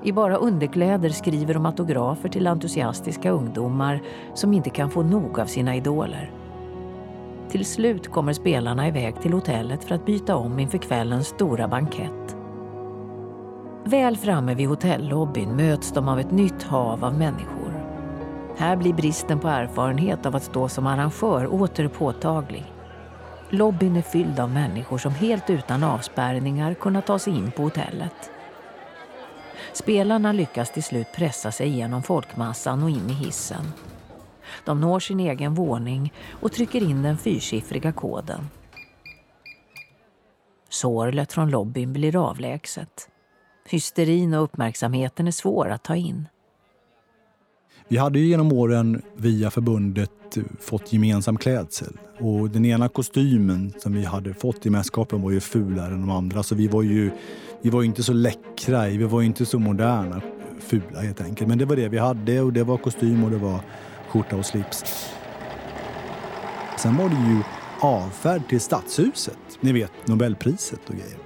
I 0.03 0.11
bara 0.11 0.35
underkläder 0.35 1.09
skriver 1.09 1.53
de 1.53 1.65
autografer 1.65 2.29
till 2.29 2.47
entusiastiska 2.47 3.31
ungdomar 3.31 4.01
som 4.33 4.53
inte 4.53 4.69
kan 4.69 4.89
få 4.89 5.03
nog 5.03 5.39
av 5.39 5.45
sina 5.45 5.75
idoler. 5.75 6.31
Till 7.49 7.65
slut 7.65 8.11
kommer 8.11 8.33
spelarna 8.33 8.87
iväg 8.87 9.21
till 9.21 9.33
hotellet 9.33 9.83
för 9.83 9.95
att 9.95 10.05
byta 10.05 10.35
om 10.35 10.59
inför 10.59 10.77
kvällens 10.77 11.27
stora 11.27 11.67
bankett. 11.67 12.37
Väl 13.83 14.17
framme 14.17 14.55
vid 14.55 14.67
hotellobbyn 14.67 15.55
möts 15.55 15.91
de 15.91 16.07
av 16.07 16.19
ett 16.19 16.31
nytt 16.31 16.63
hav 16.63 17.05
av 17.05 17.17
människor. 17.17 17.61
Här 18.62 18.76
blir 18.76 18.93
bristen 18.93 19.39
på 19.39 19.47
erfarenhet 19.47 20.26
av 20.26 20.36
att 20.36 20.43
stå 20.43 20.69
som 20.69 20.88
arrangör 20.88 21.54
åter 21.54 21.88
påtaglig. 21.88 22.65
Lobbyn 23.50 23.95
är 23.95 24.02
fylld 24.02 24.39
av 24.39 24.50
människor 24.50 24.97
som 24.97 25.12
helt 25.12 25.50
utan 25.50 25.84
avspärrningar 25.84 26.74
kunnat 26.74 27.06
ta 27.06 27.19
sig 27.19 27.38
in 27.38 27.52
på 27.52 27.63
hotellet. 27.63 28.32
Spelarna 29.74 30.32
lyckas 30.32 30.71
till 30.71 30.84
slut 30.84 31.08
pressa 31.15 31.52
sig 31.52 31.67
igenom 31.67 32.04
folkmassan 32.04 32.84
och 32.84 32.89
in 32.89 33.10
i 33.10 33.13
hissen. 33.13 33.74
De 34.65 34.82
når 34.82 35.00
sin 35.00 35.19
egen 35.19 35.54
våning 35.54 36.13
och 36.41 36.52
trycker 36.52 36.84
in 36.84 37.04
den 37.04 37.17
fyrsiffriga 37.17 37.91
koden. 37.91 38.50
Sorlet 40.69 41.34
från 41.34 41.50
lobbyn 41.50 41.93
blir 41.93 42.30
avlägset. 42.30 43.10
Hysterin 43.69 44.34
och 44.34 44.43
uppmärksamheten 44.43 45.28
är 45.28 45.32
svår 45.32 45.69
att 45.69 45.84
ta 45.84 45.95
in. 45.95 46.28
Vi 47.91 47.97
hade 47.97 48.19
ju 48.19 48.25
genom 48.25 48.54
åren 48.54 49.01
via 49.15 49.51
förbundet 49.51 50.38
fått 50.60 50.93
gemensam 50.93 51.38
klädsel. 51.38 51.97
Och 52.19 52.49
den 52.49 52.65
ena 52.65 52.89
kostymen 52.89 53.73
som 53.77 53.94
vi 53.94 54.06
hade 54.06 54.33
fått 54.33 54.65
i 54.65 54.69
mästerskapen 54.69 55.21
var 55.21 55.31
ju 55.31 55.39
fulare 55.39 55.94
än 55.94 56.02
de 56.02 56.10
andra. 56.10 56.44
Så 56.44 56.56
vi 56.56 56.67
var 56.67 56.81
ju 56.81 57.12
vi 57.62 57.69
var 57.69 57.83
inte 57.83 58.04
så 58.04 58.13
läckra, 58.13 58.85
vi 58.87 59.04
var 59.04 59.21
inte 59.21 59.46
så 59.46 59.60
moderna. 59.60 60.21
Fula 60.60 61.00
helt 61.00 61.21
enkelt. 61.21 61.48
Men 61.48 61.58
det 61.58 61.65
var 61.65 61.75
det 61.75 61.89
vi 61.89 61.98
hade 61.98 62.42
och 62.42 62.54
det 62.54 62.63
var 62.63 62.77
kostym 62.77 63.23
och 63.23 63.31
det 63.31 63.37
var 63.37 63.60
skjorta 64.08 64.35
och 64.35 64.46
slips. 64.46 64.83
Sen 66.77 66.98
var 66.98 67.10
det 67.10 67.29
ju 67.29 67.42
avfärd 67.81 68.42
till 68.50 68.62
Stadshuset. 68.62 69.37
Ni 69.62 69.71
vet, 69.71 69.92
Nobelpriset 70.08 70.89
och 70.89 70.96
grejer. 70.96 71.17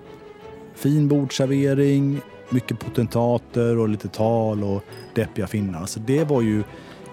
Fin 0.76 1.08
bordservering, 1.08 2.22
mycket 2.50 2.80
potentater 2.80 3.78
och 3.78 3.90
lite 3.90 4.08
tal 4.08 4.64
och 4.64 4.84
deppiga 5.16 5.48
finnar. 5.48 5.86
Så 5.86 6.00
det 6.00 6.24
var 6.24 6.42
ju 6.42 6.64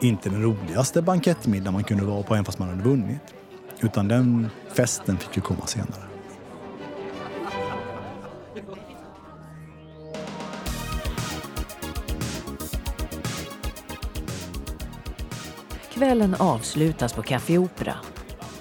inte 0.00 0.30
den 0.30 0.42
roligaste 0.42 1.02
bankettmiddag 1.02 1.70
man 1.70 1.84
kunde 1.84 2.04
vara 2.04 2.22
på 2.22 2.34
även 2.34 2.44
fast 2.44 2.58
man 2.58 2.68
hade 2.68 2.82
vunnit. 2.82 3.34
Utan 3.80 4.08
den 4.08 4.48
festen 4.76 5.18
fick 5.18 5.36
ju 5.36 5.42
komma 5.42 5.66
senare. 5.66 6.02
Kvällen 15.92 16.34
avslutas 16.34 17.12
på 17.12 17.22
Café 17.22 17.58
Opera. 17.58 17.94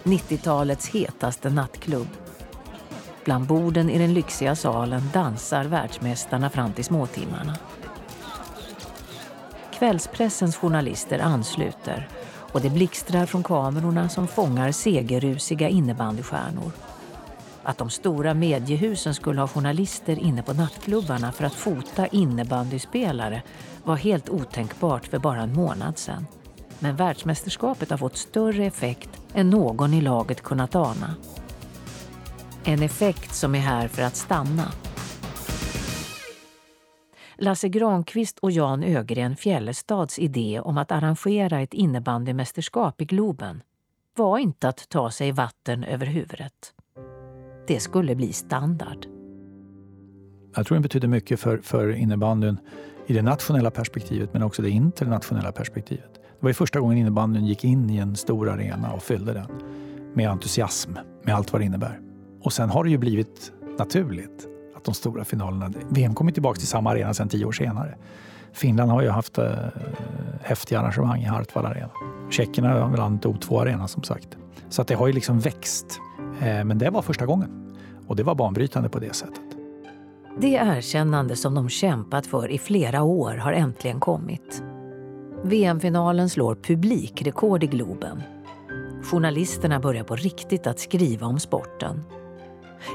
90-talets 0.03 0.89
hetaste 0.89 1.49
nattklubb. 1.49 2.20
Bland 3.25 3.47
borden 3.47 3.89
i 3.89 3.97
den 3.97 4.13
lyxiga 4.13 4.55
salen 4.55 5.01
dansar 5.13 5.65
världsmästarna 5.65 6.49
fram 6.49 6.73
till 6.73 6.85
småtimmarna. 6.85 7.57
Kvällspressens 9.73 10.55
journalister 10.55 11.19
ansluter 11.19 12.07
och 12.51 12.61
det 12.61 12.69
blixtrar 12.69 13.25
från 13.25 13.43
kamerorna 13.43 14.09
som 14.09 14.27
fångar 14.27 14.71
segerrusiga 14.71 15.69
innebandystjärnor. 15.69 16.71
Att 17.63 17.77
de 17.77 17.89
stora 17.89 18.33
mediehusen 18.33 19.13
skulle 19.13 19.41
ha 19.41 19.47
journalister 19.47 20.19
inne 20.19 20.43
på 20.43 20.53
nattklubbarna 20.53 21.31
för 21.31 21.43
att 21.43 21.53
fota 21.53 22.07
innebandyspelare 22.07 23.43
var 23.83 23.95
helt 23.95 24.29
otänkbart 24.29 25.07
för 25.07 25.19
bara 25.19 25.41
en 25.41 25.53
månad 25.53 25.97
sedan. 25.97 26.27
Men 26.79 26.95
världsmästerskapet 26.95 27.89
har 27.89 27.97
fått 27.97 28.17
större 28.17 28.65
effekt 28.65 29.09
än 29.33 29.49
någon 29.49 29.93
i 29.93 30.01
laget 30.01 30.41
kunnat 30.41 30.75
ana. 30.75 31.15
En 32.63 32.83
effekt 32.83 33.35
som 33.35 33.55
är 33.55 33.59
här 33.59 33.87
för 33.87 34.01
att 34.01 34.15
stanna. 34.15 34.71
Lasse 37.37 37.69
Granqvist 37.69 38.39
och 38.39 38.51
Jan 38.51 38.83
Ögren 38.83 39.35
Fjällestads 39.35 40.19
idé 40.19 40.59
om 40.59 40.77
att 40.77 40.91
arrangera 40.91 41.61
ett 41.61 41.73
innebandymästerskap 41.73 43.01
i 43.01 43.05
Globen 43.05 43.63
var 44.17 44.37
inte 44.37 44.67
att 44.67 44.89
ta 44.89 45.11
sig 45.11 45.31
vatten 45.31 45.83
över 45.83 46.05
huvudet. 46.05 46.73
Det 47.67 47.79
skulle 47.79 48.15
bli 48.15 48.33
standard. 48.33 49.05
Jag 50.55 50.65
tror 50.65 50.75
den 50.75 50.81
betydde 50.81 51.07
mycket 51.07 51.39
för, 51.39 51.57
för 51.57 51.89
innebandyn 51.89 52.57
i 53.07 53.13
det 53.13 53.21
nationella 53.21 53.71
perspektivet 53.71 54.33
men 54.33 54.43
också 54.43 54.61
det 54.61 54.69
internationella 54.69 55.51
perspektivet. 55.51 56.13
Det 56.13 56.39
var 56.39 56.49
ju 56.49 56.53
första 56.53 56.79
gången 56.79 56.97
innebandyn 56.97 57.45
gick 57.45 57.63
in 57.63 57.89
i 57.89 57.97
en 57.97 58.15
stor 58.15 58.49
arena 58.49 58.93
och 58.93 59.03
fyllde 59.03 59.33
den 59.33 59.49
med 60.13 60.29
entusiasm, 60.29 60.91
med 61.23 61.35
allt 61.35 61.53
vad 61.53 61.61
det 61.61 61.65
innebär. 61.65 62.10
Och 62.43 62.53
sen 62.53 62.69
har 62.69 62.83
det 62.83 62.89
ju 62.89 62.97
blivit 62.97 63.51
naturligt 63.77 64.47
att 64.75 64.83
de 64.83 64.93
stora 64.93 65.25
finalerna... 65.25 65.71
VM 65.89 66.15
kommer 66.15 66.31
tillbaka 66.31 66.57
till 66.57 66.67
samma 66.67 66.91
arena 66.91 67.13
sen 67.13 67.29
tio 67.29 67.45
år 67.45 67.51
senare. 67.51 67.95
Finland 68.53 68.91
har 68.91 69.01
ju 69.01 69.09
haft 69.09 69.37
eh, 69.37 69.51
häftiga 70.41 70.79
arrangemang 70.79 71.21
i 71.21 71.25
Hartwall 71.25 71.65
Arena. 71.65 71.89
Tjeckerna 72.29 72.69
har 72.69 72.89
väl 72.89 72.99
använt 72.99 73.25
O2 73.25 73.61
Arena 73.61 73.87
som 73.87 74.03
sagt. 74.03 74.37
Så 74.69 74.81
att 74.81 74.87
det 74.87 74.95
har 74.95 75.07
ju 75.07 75.13
liksom 75.13 75.39
växt. 75.39 75.99
Eh, 76.41 76.63
men 76.63 76.77
det 76.77 76.89
var 76.89 77.01
första 77.01 77.25
gången. 77.25 77.75
Och 78.07 78.15
det 78.15 78.23
var 78.23 78.35
banbrytande 78.35 78.89
på 78.89 78.99
det 78.99 79.15
sättet. 79.15 79.41
Det 80.39 80.53
erkännande 80.53 81.35
som 81.35 81.55
de 81.55 81.69
kämpat 81.69 82.27
för 82.27 82.51
i 82.51 82.57
flera 82.57 83.03
år 83.03 83.35
har 83.35 83.53
äntligen 83.53 83.99
kommit. 83.99 84.63
VM-finalen 85.43 86.29
slår 86.29 86.55
publikrekord 86.55 87.63
i 87.63 87.67
Globen. 87.67 88.23
Journalisterna 89.03 89.79
börjar 89.79 90.03
på 90.03 90.15
riktigt 90.15 90.67
att 90.67 90.79
skriva 90.79 91.27
om 91.27 91.39
sporten. 91.39 92.03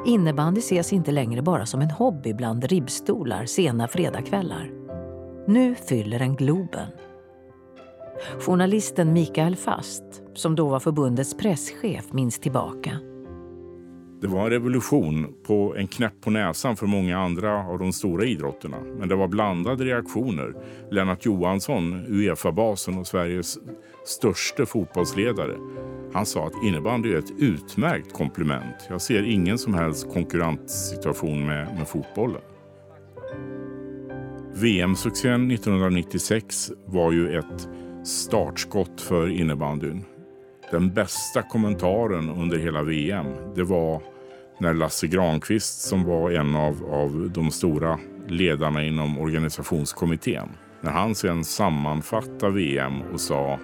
Innebandy 0.06 0.58
ses 0.58 0.92
inte 0.92 1.12
längre 1.12 1.42
bara 1.42 1.66
som 1.66 1.80
en 1.80 1.90
hobby 1.90 2.34
bland 2.34 2.64
ribbstolar 2.64 3.46
sena 3.46 3.88
fredagskvällar. 3.88 4.70
Nu 5.46 5.74
fyller 5.74 6.18
den 6.18 6.36
Globen. 6.36 6.88
Journalisten 8.40 9.12
Mikael 9.12 9.56
Fast, 9.56 10.22
som 10.34 10.54
då 10.54 10.68
var 10.68 10.80
förbundets 10.80 11.36
presschef, 11.36 12.12
minns 12.12 12.38
tillbaka. 12.38 12.98
Det 14.20 14.26
var 14.26 14.44
en 14.44 14.50
revolution 14.50 15.34
på 15.46 15.74
en 15.76 15.86
knäpp 15.86 16.20
på 16.20 16.30
näsan 16.30 16.76
för 16.76 16.86
många 16.86 17.18
andra 17.18 17.66
av 17.66 17.78
de 17.78 17.92
stora 17.92 18.24
idrotterna. 18.24 18.76
Men 18.98 19.08
det 19.08 19.14
var 19.14 19.28
blandade 19.28 19.84
reaktioner. 19.84 20.54
Lennart 20.90 21.26
Johansson, 21.26 22.04
Uefa-basen 22.08 22.98
och 22.98 23.06
Sveriges 23.06 23.58
största 24.04 24.66
fotbollsledare. 24.66 25.56
Han 26.12 26.26
sa 26.26 26.46
att 26.46 26.64
innebandy 26.64 27.12
är 27.12 27.18
ett 27.18 27.32
utmärkt 27.38 28.12
komplement. 28.12 28.76
Jag 28.88 29.00
ser 29.00 29.22
ingen 29.22 29.58
som 29.58 29.74
helst 29.74 30.12
konkurrenssituation 30.12 31.46
med, 31.46 31.74
med 31.78 31.88
fotbollen. 31.88 32.42
VM-succén 34.54 35.50
1996 35.50 36.72
var 36.86 37.12
ju 37.12 37.38
ett 37.38 37.68
startskott 38.04 39.00
för 39.00 39.28
innebandyn. 39.28 40.04
Den 40.70 40.94
bästa 40.94 41.42
kommentaren 41.42 42.30
under 42.30 42.58
hela 42.58 42.82
VM 42.82 43.26
det 43.54 43.64
var 43.64 44.02
när 44.60 44.74
Lasse 44.74 45.06
Granqvist 45.06 45.80
som 45.80 46.04
var 46.04 46.30
en 46.30 46.56
av, 46.56 46.84
av 46.90 47.30
de 47.34 47.50
stora 47.50 47.98
ledarna 48.28 48.84
inom 48.84 49.18
organisationskommittén. 49.18 50.48
När 50.80 50.90
han 50.90 51.14
sen 51.14 51.44
sammanfattade 51.44 52.52
VM 52.52 53.02
och 53.02 53.20
sa 53.20 53.58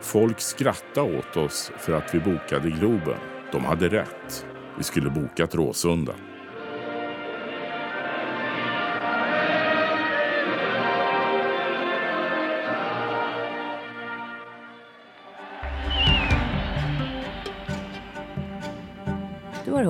Folk 0.00 0.40
skrattade 0.40 1.18
åt 1.18 1.36
oss 1.36 1.72
för 1.78 1.92
att 1.92 2.14
vi 2.14 2.20
bokade 2.20 2.70
Globen. 2.70 3.18
De 3.52 3.64
hade 3.64 3.88
rätt. 3.88 4.46
Vi 4.78 4.84
skulle 4.84 5.10
bokat 5.10 5.54
Råsunda. 5.54 6.12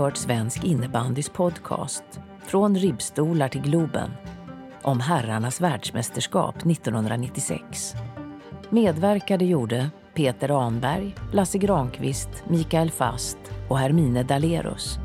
Hört 0.02 0.16
Svensk 0.16 0.64
innebandys 0.64 1.28
podcast 1.28 2.04
Från 2.46 2.76
ribbstolar 2.76 3.48
till 3.48 3.60
Globen 3.60 4.10
om 4.82 5.00
herrarnas 5.00 5.60
världsmästerskap 5.60 6.56
1996. 6.56 7.94
Medverkade 8.70 9.44
gjorde 9.44 9.90
Peter 10.14 10.66
Anberg, 10.66 11.14
Lasse 11.32 11.58
Granqvist, 11.58 12.28
Mikael 12.48 12.90
Fast 12.90 13.38
och 13.68 13.78
Hermine 13.78 14.22
Dalerus. 14.22 14.98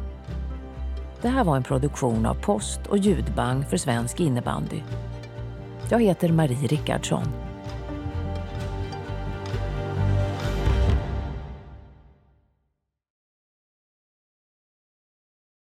Det 1.21 1.29
här 1.29 1.43
var 1.43 1.55
en 1.55 1.63
produktion 1.63 2.25
av 2.25 2.33
Post 2.33 2.87
och 2.89 2.97
ljudbang 2.97 3.65
för 3.65 3.77
svensk 3.77 4.19
innebandy. 4.19 4.81
Jag 5.89 6.01
heter 6.01 6.31
Marie 6.31 6.67
Rickardsson. 6.67 7.46